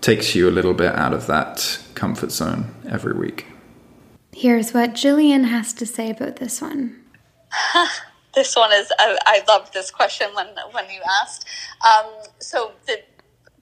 [0.00, 3.46] takes you a little bit out of that comfort zone every week.
[4.32, 7.00] Here's what Jillian has to say about this one.
[8.34, 11.46] this one is I, I loved this question when when you asked.
[11.86, 12.06] Um,
[12.38, 13.00] so the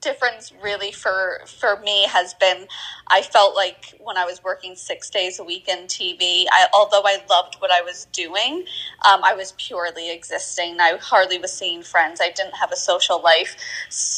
[0.03, 2.67] difference really for for me has been
[3.07, 7.03] I felt like when I was working six days a week in TV, I, although
[7.05, 8.65] I loved what I was doing,
[9.05, 10.77] um, I was purely existing.
[10.79, 12.19] I hardly was seeing friends.
[12.21, 13.55] I didn't have a social life.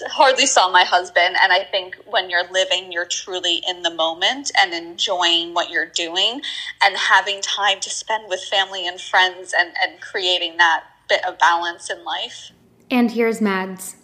[0.08, 1.36] Hardly saw my husband.
[1.42, 5.90] And I think when you're living, you're truly in the moment and enjoying what you're
[5.90, 6.42] doing
[6.84, 11.38] and having time to spend with family and friends and, and creating that bit of
[11.40, 12.52] balance in life.
[12.92, 13.96] And here's Mads.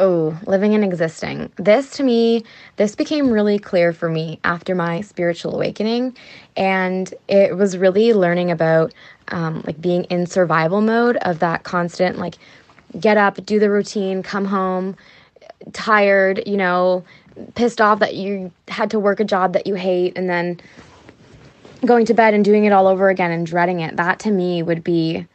[0.00, 1.50] Oh, living and existing.
[1.56, 2.44] This to me,
[2.76, 6.16] this became really clear for me after my spiritual awakening.
[6.56, 8.94] And it was really learning about
[9.28, 12.36] um, like being in survival mode of that constant, like
[13.00, 14.96] get up, do the routine, come home,
[15.72, 17.04] tired, you know,
[17.56, 20.60] pissed off that you had to work a job that you hate, and then
[21.84, 23.96] going to bed and doing it all over again and dreading it.
[23.96, 25.26] That to me would be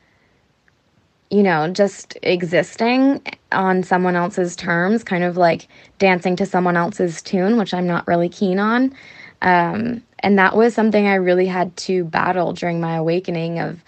[1.33, 3.19] you know, just existing
[3.53, 5.67] on someone else's terms, kind of like
[5.99, 8.93] dancing to someone else's tune, which I'm not really keen on.
[9.41, 13.83] Um, and that was something I really had to battle during my awakening of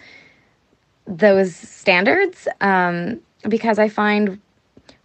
[1.08, 4.40] those standards um, because I find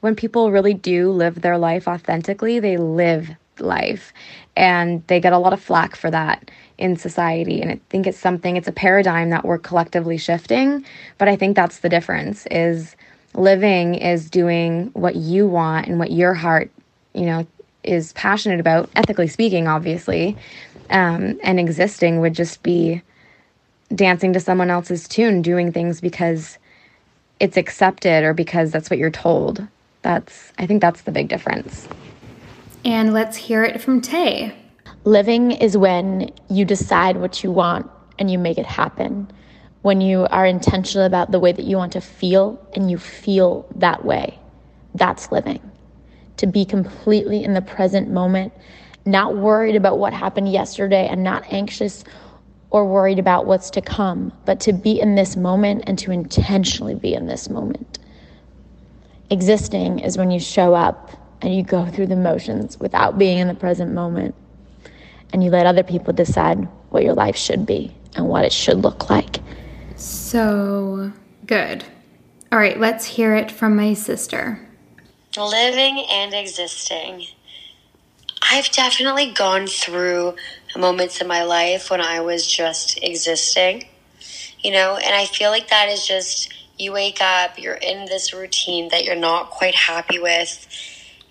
[0.00, 4.12] when people really do live their life authentically, they live life
[4.56, 8.18] and they get a lot of flack for that in society and i think it's
[8.18, 10.84] something it's a paradigm that we're collectively shifting
[11.18, 12.96] but i think that's the difference is
[13.34, 16.70] living is doing what you want and what your heart
[17.14, 17.46] you know
[17.82, 20.36] is passionate about ethically speaking obviously
[20.90, 23.00] um, and existing would just be
[23.94, 26.58] dancing to someone else's tune doing things because
[27.38, 29.66] it's accepted or because that's what you're told.
[30.02, 31.88] That's i think that's the big difference.
[32.84, 34.54] And let's hear it from tay.
[35.04, 39.30] Living is when you decide what you want and you make it happen.
[39.82, 43.66] When you are intentional about the way that you want to feel and you feel
[43.76, 44.38] that way.
[44.94, 45.60] That's living.
[46.38, 48.52] To be completely in the present moment,
[49.06, 52.04] not worried about what happened yesterday and not anxious
[52.70, 56.94] or worried about what's to come, but to be in this moment and to intentionally
[56.94, 57.98] be in this moment.
[59.30, 63.48] Existing is when you show up and you go through the motions without being in
[63.48, 64.34] the present moment
[65.32, 66.58] and you let other people decide
[66.90, 69.38] what your life should be and what it should look like.
[70.00, 71.12] So
[71.46, 71.84] good.
[72.50, 74.66] All right, let's hear it from my sister.
[75.36, 77.26] Living and existing.
[78.42, 80.36] I've definitely gone through
[80.76, 83.86] moments in my life when I was just existing,
[84.60, 88.32] you know, and I feel like that is just you wake up, you're in this
[88.32, 90.66] routine that you're not quite happy with,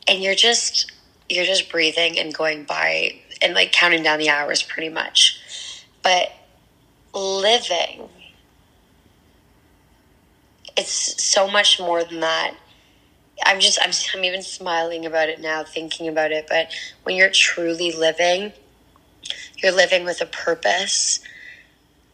[0.08, 0.92] and you're just
[1.28, 5.42] you're just breathing and going by and like counting down the hours pretty much.
[6.04, 6.32] But
[7.14, 8.10] living,
[10.80, 12.56] it's so much more than that.
[13.46, 16.46] I'm just, I'm, I'm even smiling about it now, thinking about it.
[16.50, 16.72] But
[17.04, 18.54] when you're truly living,
[19.62, 21.20] you're living with a purpose,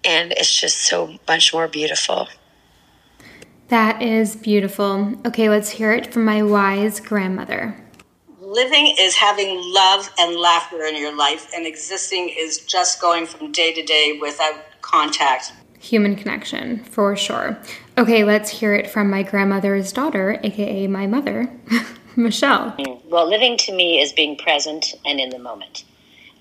[0.04, 2.28] and it's just so much more beautiful.
[3.69, 5.13] That is beautiful.
[5.25, 7.82] Okay, let's hear it from my wise grandmother
[8.56, 13.51] living is having love and laughter in your life, and existing is just going from
[13.51, 15.51] day to day without contact.
[15.86, 17.60] Human connection, for sure.
[17.95, 21.48] Okay, let's hear it from my grandmother's daughter, aka my mother,
[22.15, 22.76] Michelle.
[23.06, 25.84] Well, living to me is being present and in the moment,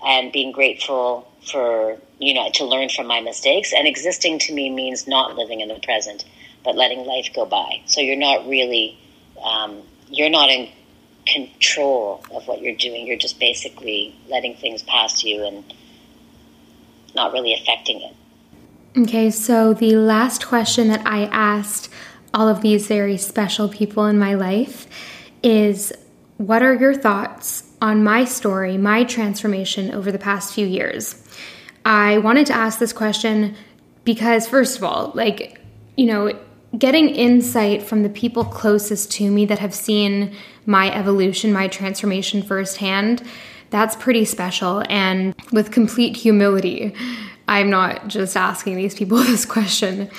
[0.03, 3.71] and being grateful for, you know, to learn from my mistakes.
[3.71, 6.25] And existing to me means not living in the present,
[6.63, 7.83] but letting life go by.
[7.85, 8.97] So you're not really,
[9.43, 10.69] um, you're not in
[11.27, 13.05] control of what you're doing.
[13.05, 15.71] You're just basically letting things pass you and
[17.13, 18.15] not really affecting it.
[18.97, 21.89] Okay, so the last question that I asked
[22.33, 24.87] all of these very special people in my life
[25.43, 25.91] is
[26.37, 31.21] what are your thoughts on my story, my transformation over the past few years?
[31.83, 33.55] I wanted to ask this question
[34.05, 35.59] because, first of all, like,
[35.97, 36.31] you know,
[36.77, 40.33] getting insight from the people closest to me that have seen
[40.65, 43.23] my evolution, my transformation firsthand,
[43.71, 44.83] that's pretty special.
[44.87, 46.95] And with complete humility,
[47.47, 50.09] I'm not just asking these people this question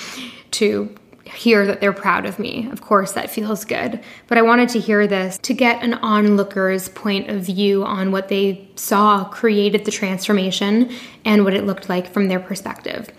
[0.51, 2.69] to hear that they're proud of me.
[2.71, 4.01] Of course, that feels good.
[4.27, 8.29] But I wanted to hear this to get an onlooker's point of view on what
[8.29, 10.91] they saw created the transformation
[11.25, 13.09] and what it looked like from their perspective.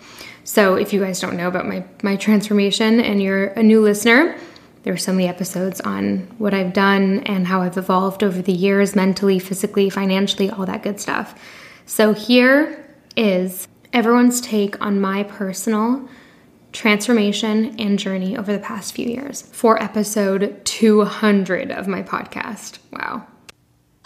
[0.43, 4.35] So if you guys don't know about my, my transformation and you're a new listener,
[4.83, 8.53] there are so many episodes on what I've done and how I've evolved over the
[8.53, 11.39] years mentally, physically, financially, all that good stuff.
[11.85, 16.07] So here is everyone's take on my personal
[16.71, 22.77] transformation and journey over the past few years for episode 200 of my podcast.
[22.91, 23.25] Wow.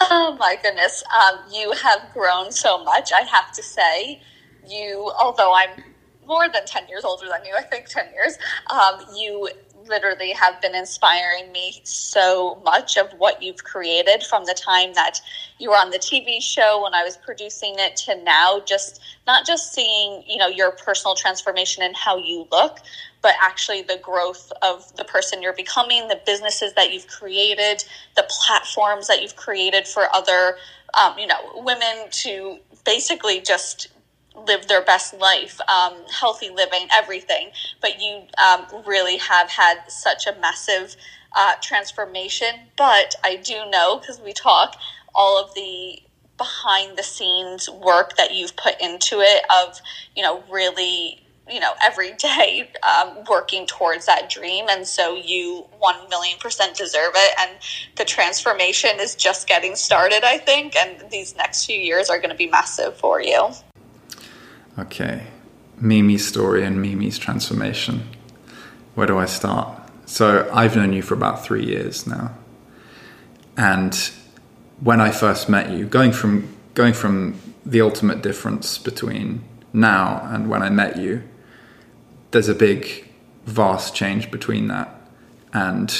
[0.00, 1.02] Oh my goodness.
[1.14, 4.22] Um, you have grown so much, I have to say.
[4.66, 5.82] You, although I'm
[6.26, 8.38] more than 10 years older than you, I think 10 years,
[8.70, 9.48] um, you
[9.88, 15.20] literally have been inspiring me so much of what you've created from the time that
[15.58, 19.46] you were on the TV show when I was producing it to now just not
[19.46, 22.78] just seeing, you know, your personal transformation and how you look,
[23.22, 27.84] but actually the growth of the person you're becoming, the businesses that you've created,
[28.16, 30.56] the platforms that you've created for other
[30.94, 33.88] um, you know, women to basically just
[34.34, 37.50] live their best life, um, healthy living, everything.
[37.80, 40.96] But you um, really have had such a massive
[41.34, 42.48] uh, transformation.
[42.76, 44.76] But I do know, because we talk,
[45.14, 46.00] all of the
[46.36, 49.80] behind the scenes work that you've put into it of,
[50.16, 55.66] you know, really you know every day um, working towards that dream and so you
[55.78, 57.58] 1 million percent deserve it and
[57.96, 62.30] the transformation is just getting started i think and these next few years are going
[62.30, 63.50] to be massive for you
[64.78, 65.26] okay
[65.78, 68.02] mimi's story and mimi's transformation
[68.94, 72.32] where do i start so i've known you for about three years now
[73.56, 74.10] and
[74.80, 80.48] when i first met you going from going from the ultimate difference between now and
[80.48, 81.22] when i met you
[82.34, 83.08] there's a big,
[83.46, 84.88] vast change between that.
[85.52, 85.96] And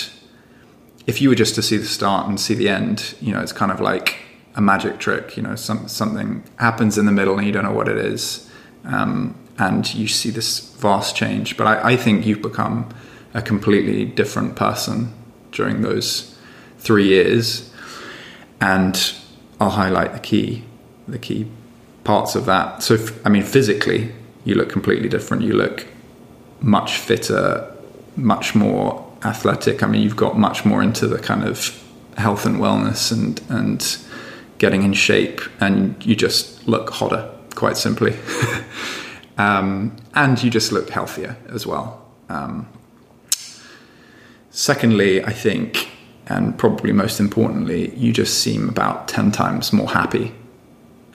[1.06, 3.52] if you were just to see the start and see the end, you know, it's
[3.52, 4.16] kind of like
[4.56, 5.36] a magic trick.
[5.36, 8.50] You know, some, something happens in the middle and you don't know what it is.
[8.84, 11.56] Um, and you see this vast change.
[11.56, 12.88] But I, I, think you've become
[13.32, 15.14] a completely different person
[15.52, 16.36] during those
[16.78, 17.72] three years.
[18.60, 19.14] And
[19.60, 20.64] I'll highlight the key,
[21.06, 21.46] the key
[22.02, 22.82] parts of that.
[22.82, 24.12] So, I mean, physically,
[24.44, 25.44] you look completely different.
[25.44, 25.86] You look
[26.60, 27.72] much fitter,
[28.16, 29.82] much more athletic.
[29.82, 31.80] I mean, you've got much more into the kind of
[32.16, 33.98] health and wellness and and
[34.58, 38.16] getting in shape, and you just look hotter, quite simply.
[39.38, 42.04] um, and you just look healthier as well.
[42.28, 42.68] Um,
[44.50, 45.90] secondly, I think,
[46.26, 50.34] and probably most importantly, you just seem about ten times more happy.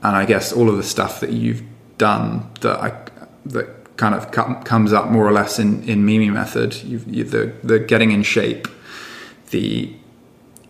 [0.02, 1.64] And I guess all of the stuff that you've
[1.98, 3.10] done that I
[3.46, 4.32] that kind of
[4.64, 6.74] comes up more or less in, in Mimi method.
[6.84, 8.68] You, the, the getting in shape,
[9.50, 9.94] the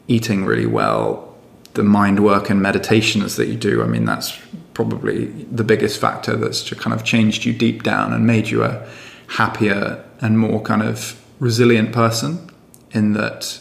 [0.07, 1.35] eating really well,
[1.75, 3.83] the mind work and meditations that you do.
[3.83, 4.35] I mean, that's
[4.79, 8.87] probably the biggest factor that's kind of changed you deep down and made you a
[9.27, 12.49] happier and more kind of resilient person
[12.91, 13.59] in that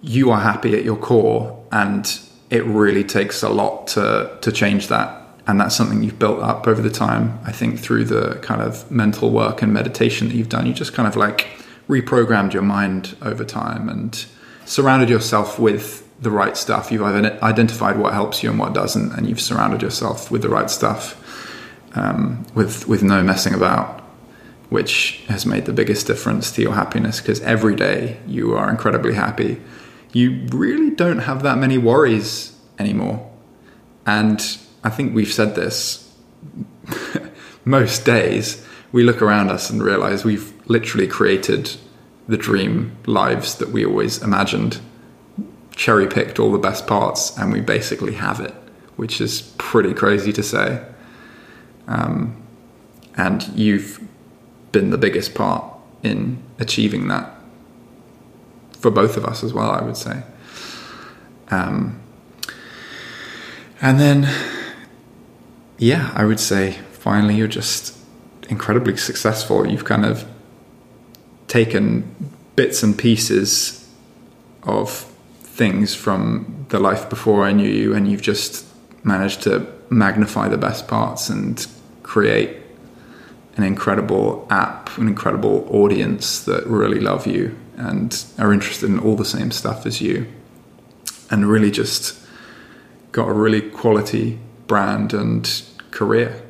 [0.00, 2.18] you are happy at your core and
[2.48, 5.22] it really takes a lot to to change that.
[5.46, 8.90] And that's something you've built up over the time i think through the kind of
[8.90, 10.64] mental work and meditation that you've done.
[10.64, 11.46] You just kind of like
[11.90, 14.24] reprogrammed your mind over time and
[14.64, 16.92] surrounded yourself with the right stuff.
[16.92, 20.70] You've identified what helps you and what doesn't and you've surrounded yourself with the right
[20.70, 21.16] stuff
[21.94, 24.00] um, with with no messing about
[24.70, 29.14] which has made the biggest difference to your happiness because every day you are incredibly
[29.14, 29.60] happy.
[30.12, 33.28] You really don't have that many worries anymore.
[34.06, 34.40] And
[34.82, 36.12] I think we've said this
[37.64, 38.64] most days.
[38.92, 41.72] We look around us and realize we've literally created
[42.28, 44.80] the dream lives that we always imagined,
[45.80, 48.52] cherry picked all the best parts, and we basically have it,
[48.96, 50.84] which is pretty crazy to say.
[51.88, 52.36] Um,
[53.16, 53.98] and you've
[54.72, 55.64] been the biggest part
[56.02, 57.34] in achieving that
[58.78, 60.22] for both of us as well, I would say.
[61.50, 61.98] Um,
[63.80, 64.28] and then
[65.78, 67.96] yeah, I would say finally you're just
[68.50, 69.66] incredibly successful.
[69.66, 70.28] You've kind of
[71.48, 73.88] taken bits and pieces
[74.62, 75.09] of
[75.60, 78.64] things from the life before I knew you, and you've just
[79.04, 81.66] managed to magnify the best parts and
[82.02, 82.56] create
[83.56, 89.16] an incredible app, an incredible audience that really love you and are interested in all
[89.16, 90.26] the same stuff as you,
[91.30, 92.18] and really just
[93.12, 96.40] got a really quality brand and career.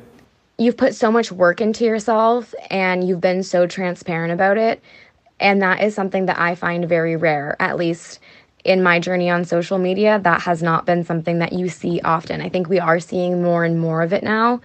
[0.57, 4.81] You've put so much work into yourself and you've been so transparent about it.
[5.41, 8.19] And that is something that I find very rare, at least
[8.63, 10.19] in my journey on social media.
[10.19, 12.41] That has not been something that you see often.
[12.41, 14.61] I think we are seeing more and more of it now.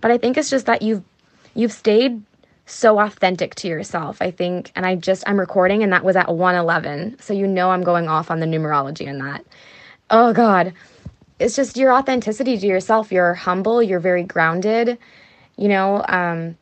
[0.00, 1.02] But I think it's just that you've
[1.54, 2.22] you've stayed
[2.66, 4.20] so authentic to yourself.
[4.20, 7.18] I think and I just I'm recording and that was at 111.
[7.20, 9.44] So you know I'm going off on the numerology in that.
[10.10, 10.72] Oh god
[11.38, 13.10] it's just your authenticity to yourself.
[13.10, 14.98] You're humble, you're very grounded.
[15.56, 16.56] You know, um,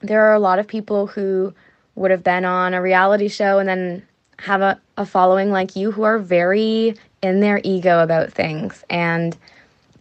[0.00, 1.52] there are a lot of people who
[1.94, 4.06] would have been on a reality show and then
[4.38, 8.84] have a, a following like you who are very in their ego about things.
[8.88, 9.36] And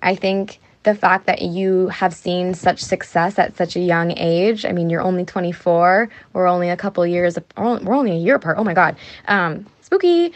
[0.01, 4.65] I think the fact that you have seen such success at such a young age.
[4.65, 6.09] I mean, you're only 24.
[6.33, 8.57] We're only a couple years, we're only a year apart.
[8.59, 8.95] Oh my God.
[9.27, 10.31] Um, spooky.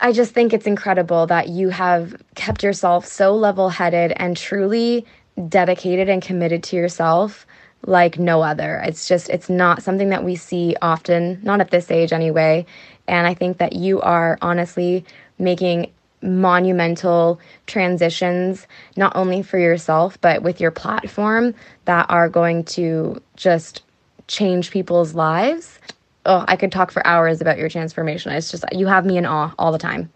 [0.00, 5.06] I just think it's incredible that you have kept yourself so level headed and truly
[5.48, 7.46] dedicated and committed to yourself
[7.86, 8.80] like no other.
[8.84, 12.66] It's just, it's not something that we see often, not at this age anyway.
[13.08, 15.04] And I think that you are honestly
[15.38, 15.90] making
[16.20, 21.54] monumental transitions, not only for yourself, but with your platform
[21.86, 23.82] that are going to just
[24.26, 25.78] change people's lives.
[26.26, 28.32] Oh, I could talk for hours about your transformation.
[28.32, 30.10] It's just, you have me in awe all the time.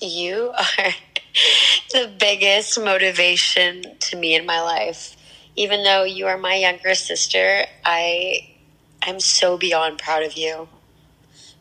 [0.00, 0.92] You are
[1.92, 5.16] the biggest motivation to me in my life.
[5.56, 8.54] Even though you are my younger sister, I
[9.02, 10.68] I'm so beyond proud of you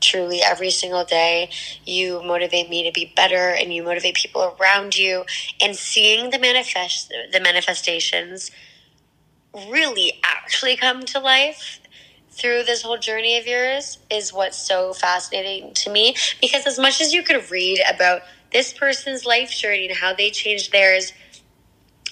[0.01, 1.49] truly every single day.
[1.85, 5.25] You motivate me to be better and you motivate people around you
[5.61, 8.51] and seeing the manifest the manifestations
[9.69, 11.79] really actually come to life
[12.29, 17.01] through this whole journey of yours is what's so fascinating to me because as much
[17.01, 18.21] as you could read about
[18.51, 21.13] this person's life journey and how they changed theirs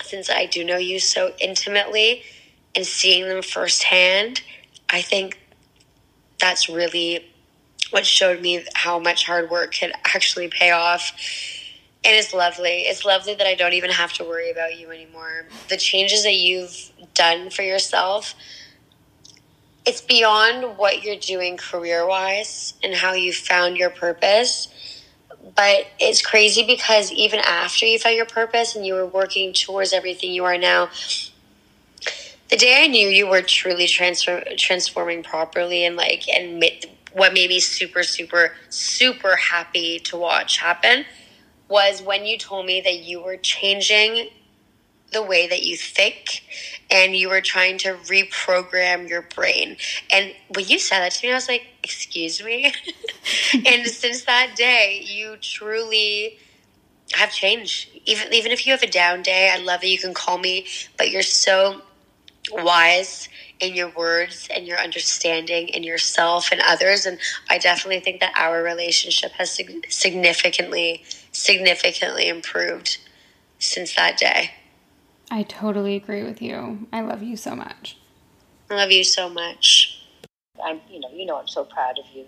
[0.03, 2.23] since I do know you so intimately
[2.75, 4.41] and seeing them firsthand,
[4.89, 5.39] I think
[6.39, 7.25] that's really
[7.95, 11.13] what showed me how much hard work can actually pay off.
[12.03, 12.81] And it's lovely.
[12.81, 15.45] It's lovely that I don't even have to worry about you anymore.
[15.69, 18.35] The changes that you've done for yourself,
[19.85, 24.67] it's beyond what you're doing career wise and how you found your purpose.
[25.55, 29.93] But it's crazy because even after you found your purpose and you were working towards
[29.93, 30.89] everything you are now,
[32.49, 36.59] the day I knew you were truly transfer- transforming properly and like and
[37.15, 41.05] what made me super, super, super happy to watch happen
[41.69, 44.27] was when you told me that you were changing
[45.13, 46.43] the way that you think
[46.91, 49.77] and you were trying to reprogram your brain.
[50.11, 52.73] And when you said that to me, I was like, excuse me?
[53.65, 56.37] and since that day, you truly
[57.13, 57.89] have changed.
[58.05, 60.67] Even even if you have a down day, I love that you can call me,
[60.97, 61.81] but you're so
[62.51, 63.29] wise
[63.59, 67.05] in your words and your understanding in yourself and others.
[67.05, 69.57] And I definitely think that our relationship has
[69.89, 72.97] significantly, significantly improved
[73.59, 74.51] since that day.
[75.31, 76.87] I totally agree with you.
[76.93, 77.97] I love you so much.
[78.69, 80.03] I love you so much.
[80.63, 82.25] I'm, you know, you know, I'm so proud of you,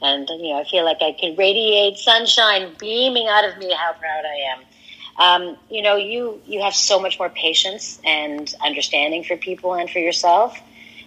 [0.00, 3.72] and you know, I feel like I can radiate sunshine beaming out of me.
[3.72, 4.64] How proud I am.
[5.18, 9.88] Um, you know, you you have so much more patience and understanding for people and
[9.88, 10.58] for yourself,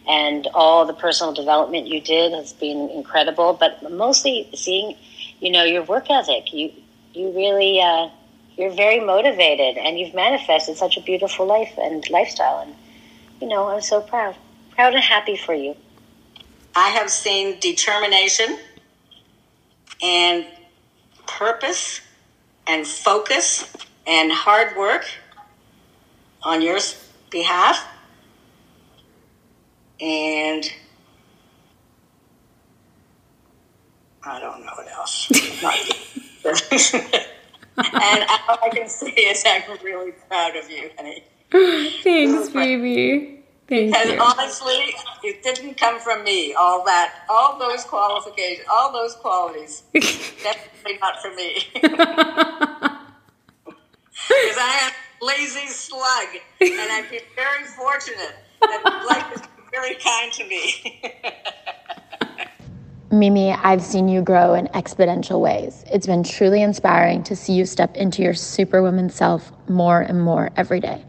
[0.08, 3.54] and all the personal development you did has been incredible.
[3.54, 4.96] But mostly seeing,
[5.40, 6.52] you know, your work ethic.
[6.54, 6.72] You
[7.14, 8.10] you really uh,
[8.58, 12.62] you're very motivated, and you've manifested such a beautiful life and lifestyle.
[12.62, 12.76] And
[13.42, 14.36] you know, I'm so proud,
[14.72, 15.76] proud and happy for you.
[16.76, 18.58] I have seen determination
[20.02, 20.46] and
[21.28, 22.02] purpose
[22.68, 23.72] and focus
[24.10, 25.06] and hard work
[26.42, 26.80] on your
[27.30, 27.86] behalf.
[30.02, 30.70] And
[34.24, 35.30] I don't know what else.
[37.78, 41.24] and all I can say is I'm really proud of you, honey.
[42.04, 43.44] Thanks, baby.
[43.68, 44.20] Thank because you.
[44.20, 46.56] honestly, it didn't come from me.
[46.56, 52.96] All that, all those qualifications, all those qualities, definitely not for me.
[54.30, 56.28] Because I am lazy slug,
[56.62, 61.02] and I've been very fortunate that life is very kind to me.
[63.12, 65.84] Mimi, I've seen you grow in exponential ways.
[65.92, 70.52] It's been truly inspiring to see you step into your superwoman self more and more
[70.56, 71.04] every day.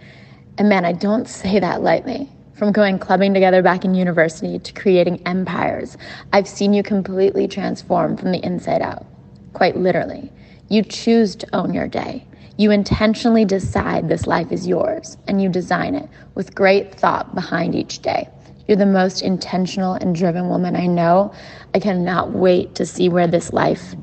[0.57, 2.31] And man, I don't say that lightly.
[2.55, 5.99] From going clubbing together back in university to creating empires,
[6.33, 9.05] I've seen you completely transform from the inside out.
[9.53, 10.33] Quite literally.
[10.69, 12.27] You choose to own your day.
[12.61, 17.75] You intentionally decide this life is yours and you design it with great thought behind
[17.75, 18.29] each day.
[18.69, 21.33] You're the most intentional and driven woman I know.
[21.73, 23.95] I cannot wait to see where this life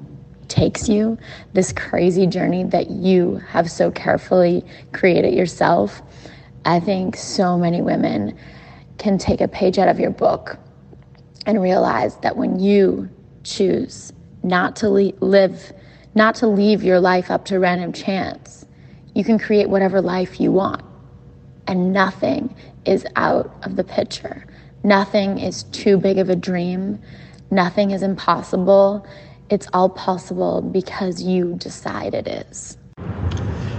[0.47, 1.19] takes you,
[1.53, 6.01] this crazy journey that you have so carefully created yourself.
[6.65, 8.35] I think so many women
[8.97, 10.57] can take a page out of your book
[11.45, 13.07] and realize that when you
[13.43, 15.73] choose not to live
[16.17, 18.65] not to leave your life up to random chance.
[19.13, 20.81] You can create whatever life you want,
[21.67, 22.55] and nothing
[22.85, 24.43] is out of the picture.
[24.83, 26.99] Nothing is too big of a dream.
[27.51, 29.05] Nothing is impossible.
[29.51, 32.77] It's all possible because you decide it is.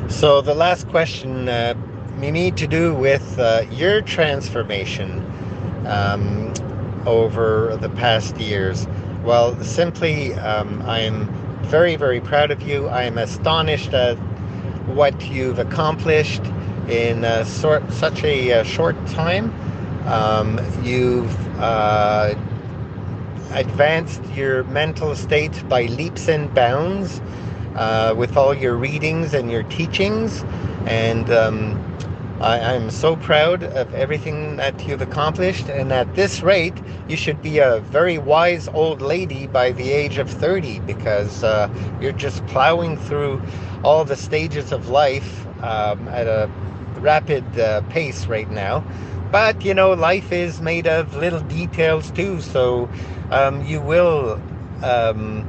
[0.09, 1.75] So, the last question uh,
[2.19, 5.25] Mimi, to do with uh, your transformation
[5.87, 6.55] um,
[7.05, 8.87] over the past years.
[9.25, 12.89] Well, simply, um, I'm very, very proud of you.
[12.89, 14.17] I am astonished at
[14.87, 16.43] what you've accomplished
[16.89, 19.53] in uh, sort, such a uh, short time.
[20.07, 22.35] Um, you've uh,
[23.51, 27.21] advanced your mental state by leaps and bounds
[27.77, 30.45] uh, with all your readings and your teachings.
[30.87, 31.99] And um,
[32.41, 35.69] I, am so proud of everything that you've accomplished.
[35.69, 36.75] And at this rate,
[37.09, 41.69] you should be a very wise old lady by the age of 30 because uh,
[42.01, 43.43] you're just plowing through
[43.83, 46.49] all the stages of life um, at a
[47.01, 48.85] rapid uh, pace right now.
[49.33, 52.89] But you know, life is made of little details too, so
[53.31, 54.41] um, you will
[54.83, 55.45] um,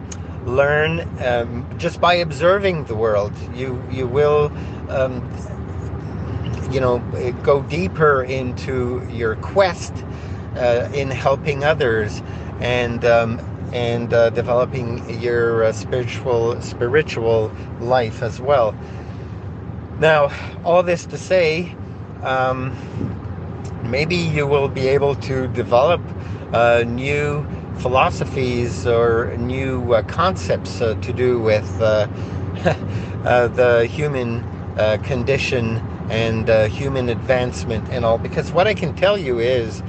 [0.45, 3.31] learn um, just by observing the world.
[3.53, 4.51] You you will
[4.89, 5.21] um,
[6.71, 6.99] you know
[7.43, 9.93] go deeper into your quest
[10.55, 12.21] uh, in helping others
[12.59, 13.39] and um,
[13.73, 18.75] and uh, developing your uh, spiritual spiritual life as well.
[19.99, 20.31] Now,
[20.63, 21.75] all this to say,
[22.23, 22.75] um,
[23.83, 26.01] maybe you will be able to develop
[26.53, 27.45] uh, new
[27.77, 31.77] philosophies or new uh, concepts uh, to do with
[33.23, 34.43] the human
[35.03, 38.17] condition and human advancement and all.
[38.17, 39.83] Because what I can tell you is,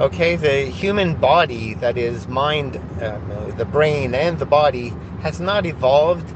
[0.00, 2.74] okay, the human body, that is mind,
[3.56, 6.34] the brain, and the body, has not evolved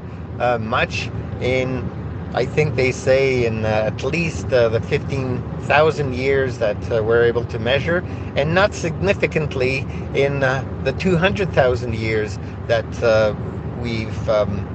[0.59, 1.09] much
[1.41, 1.89] in
[2.33, 7.25] I think they say in uh, at least uh, the 15,000 years that uh, we're
[7.25, 8.05] able to measure,
[8.37, 13.35] and not significantly in uh, the 200,000 years that uh,
[13.81, 14.65] we've um,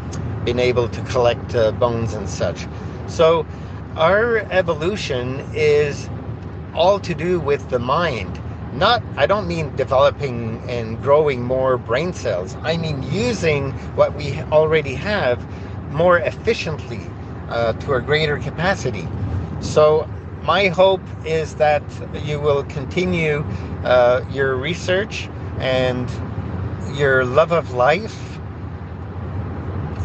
[0.45, 2.67] been able to collect uh, bones and such.
[3.07, 3.47] So,
[3.97, 6.09] our evolution is
[6.75, 8.41] all to do with the mind.
[8.75, 12.57] Not, I don't mean developing and growing more brain cells.
[12.63, 15.41] I mean using what we already have
[15.93, 17.01] more efficiently
[17.49, 19.09] uh, to a greater capacity.
[19.61, 20.09] So,
[20.43, 21.83] my hope is that
[22.23, 23.45] you will continue
[23.83, 25.29] uh, your research
[25.59, 26.09] and
[26.97, 28.39] your love of life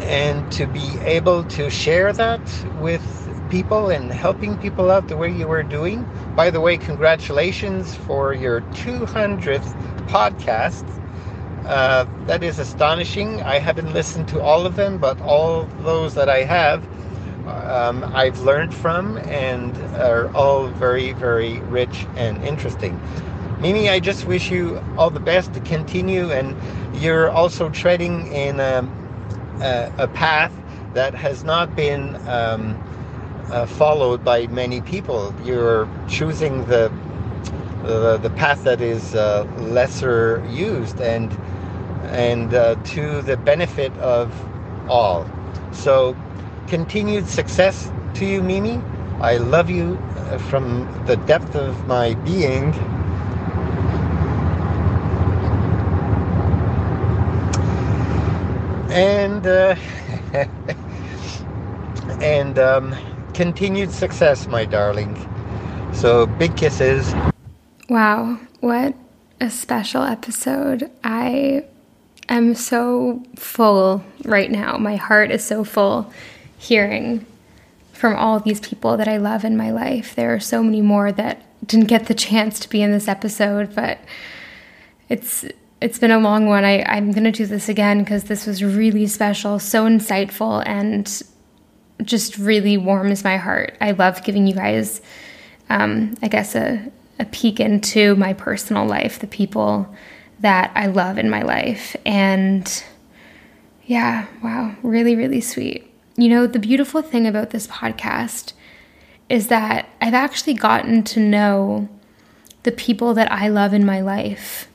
[0.00, 2.40] and to be able to share that
[2.80, 3.21] with
[3.52, 6.08] people and helping people out the way you are doing.
[6.34, 9.76] By the way, congratulations for your 200th
[10.08, 10.88] podcast.
[11.66, 13.42] Uh, that is astonishing.
[13.42, 16.82] I haven't listened to all of them, but all those that I have,
[17.46, 22.98] um, I've learned from and are all very, very rich and interesting.
[23.60, 26.56] Mimi, I just wish you all the best to continue, and
[27.02, 28.82] you're also treading in a,
[29.60, 30.54] a, a path
[30.94, 32.82] that has not been um,
[33.50, 35.34] uh, followed by many people.
[35.44, 36.92] You're choosing the
[37.82, 41.32] the, the path that is uh, lesser used and
[42.12, 44.32] and uh, to the benefit of
[44.88, 45.28] all.
[45.72, 46.16] So
[46.66, 48.82] continued success to you, Mimi.
[49.20, 52.72] I love you uh, from the depth of my being.
[58.90, 59.76] And uh,
[62.20, 62.96] and um,
[63.34, 65.16] continued success, my darling.
[65.92, 67.14] So big kisses.
[67.88, 68.94] Wow, what
[69.40, 70.90] a special episode.
[71.04, 71.64] I
[72.28, 74.76] am so full right now.
[74.78, 76.12] My heart is so full
[76.58, 77.26] hearing
[77.92, 80.14] from all these people that I love in my life.
[80.14, 83.74] There are so many more that didn't get the chance to be in this episode,
[83.74, 83.98] but
[85.08, 85.44] it's
[85.80, 86.64] it's been a long one.
[86.64, 91.22] I, I'm gonna do this again because this was really special, so insightful, and
[92.04, 93.76] just really warms my heart.
[93.80, 95.00] I love giving you guys,
[95.68, 99.94] um, I guess, a, a peek into my personal life, the people
[100.40, 101.96] that I love in my life.
[102.04, 102.84] And
[103.86, 105.88] yeah, wow, really, really sweet.
[106.16, 108.52] You know, the beautiful thing about this podcast
[109.28, 111.88] is that I've actually gotten to know
[112.64, 114.68] the people that I love in my life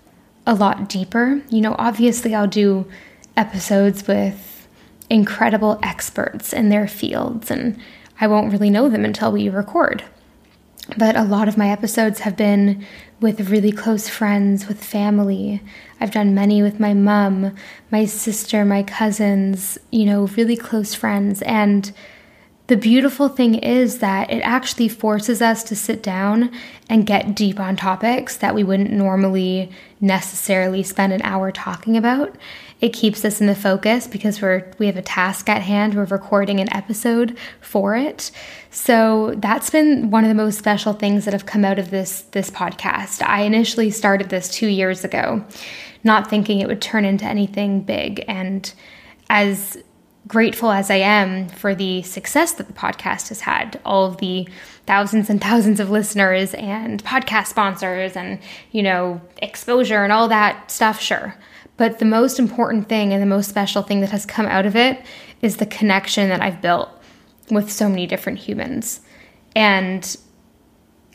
[0.45, 1.41] a lot deeper.
[1.49, 2.87] You know, obviously, I'll do
[3.35, 4.56] episodes with
[5.09, 7.79] incredible experts in their fields, and
[8.19, 10.03] I won't really know them until we record.
[10.97, 12.85] But a lot of my episodes have been
[13.19, 15.61] with really close friends, with family.
[15.99, 17.55] I've done many with my mom,
[17.91, 21.41] my sister, my cousins, you know, really close friends.
[21.41, 21.91] And
[22.67, 26.51] the beautiful thing is that it actually forces us to sit down
[26.89, 32.35] and get deep on topics that we wouldn't normally necessarily spend an hour talking about.
[32.79, 35.95] It keeps us in the focus because we're we have a task at hand.
[35.95, 38.29] We're recording an episode for it.
[38.69, 42.21] So that's been one of the most special things that have come out of this
[42.31, 43.25] this podcast.
[43.25, 45.43] I initially started this 2 years ago,
[46.03, 48.71] not thinking it would turn into anything big and
[49.29, 49.77] as
[50.27, 54.47] grateful as I am for the success that the podcast has had, all of the
[54.85, 58.39] thousands and thousands of listeners and podcast sponsors and,
[58.71, 61.33] you know, exposure and all that stuff, sure.
[61.77, 64.75] But the most important thing and the most special thing that has come out of
[64.75, 64.99] it
[65.41, 66.89] is the connection that I've built
[67.49, 69.01] with so many different humans.
[69.55, 70.17] And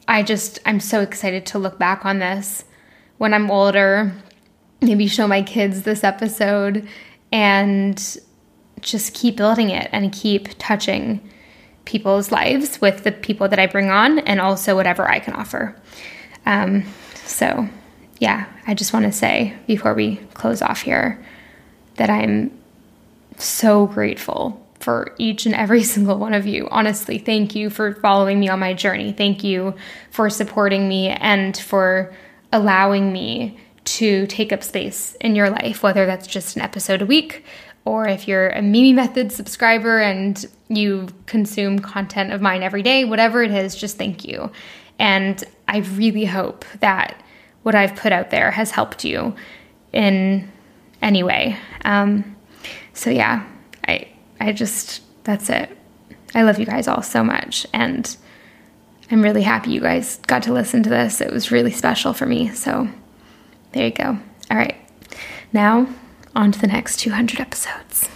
[0.08, 2.64] I just, I'm so excited to look back on this
[3.18, 4.12] when I'm older,
[4.80, 6.88] maybe show my kids this episode
[7.30, 8.18] and
[8.80, 11.20] just keep building it and keep touching
[11.84, 15.76] people's lives with the people that I bring on and also whatever I can offer.
[16.46, 16.84] Um,
[17.24, 17.68] so,
[18.22, 21.20] yeah, I just want to say before we close off here
[21.96, 22.56] that I'm
[23.36, 26.68] so grateful for each and every single one of you.
[26.70, 29.10] Honestly, thank you for following me on my journey.
[29.10, 29.74] Thank you
[30.12, 32.14] for supporting me and for
[32.52, 37.06] allowing me to take up space in your life, whether that's just an episode a
[37.06, 37.44] week
[37.84, 43.04] or if you're a Mimi Method subscriber and you consume content of mine every day,
[43.04, 44.48] whatever it is, just thank you.
[45.00, 47.20] And I really hope that
[47.62, 49.34] what I've put out there has helped you
[49.92, 50.50] in
[51.00, 51.56] any way.
[51.84, 52.36] Um,
[52.94, 53.46] so yeah,
[53.86, 54.08] I
[54.40, 55.76] I just that's it.
[56.34, 58.16] I love you guys all so much, and
[59.10, 61.20] I'm really happy you guys got to listen to this.
[61.20, 62.50] It was really special for me.
[62.50, 62.88] So
[63.72, 64.18] there you go.
[64.50, 64.76] All right,
[65.52, 65.86] now
[66.34, 68.08] on to the next 200 episodes.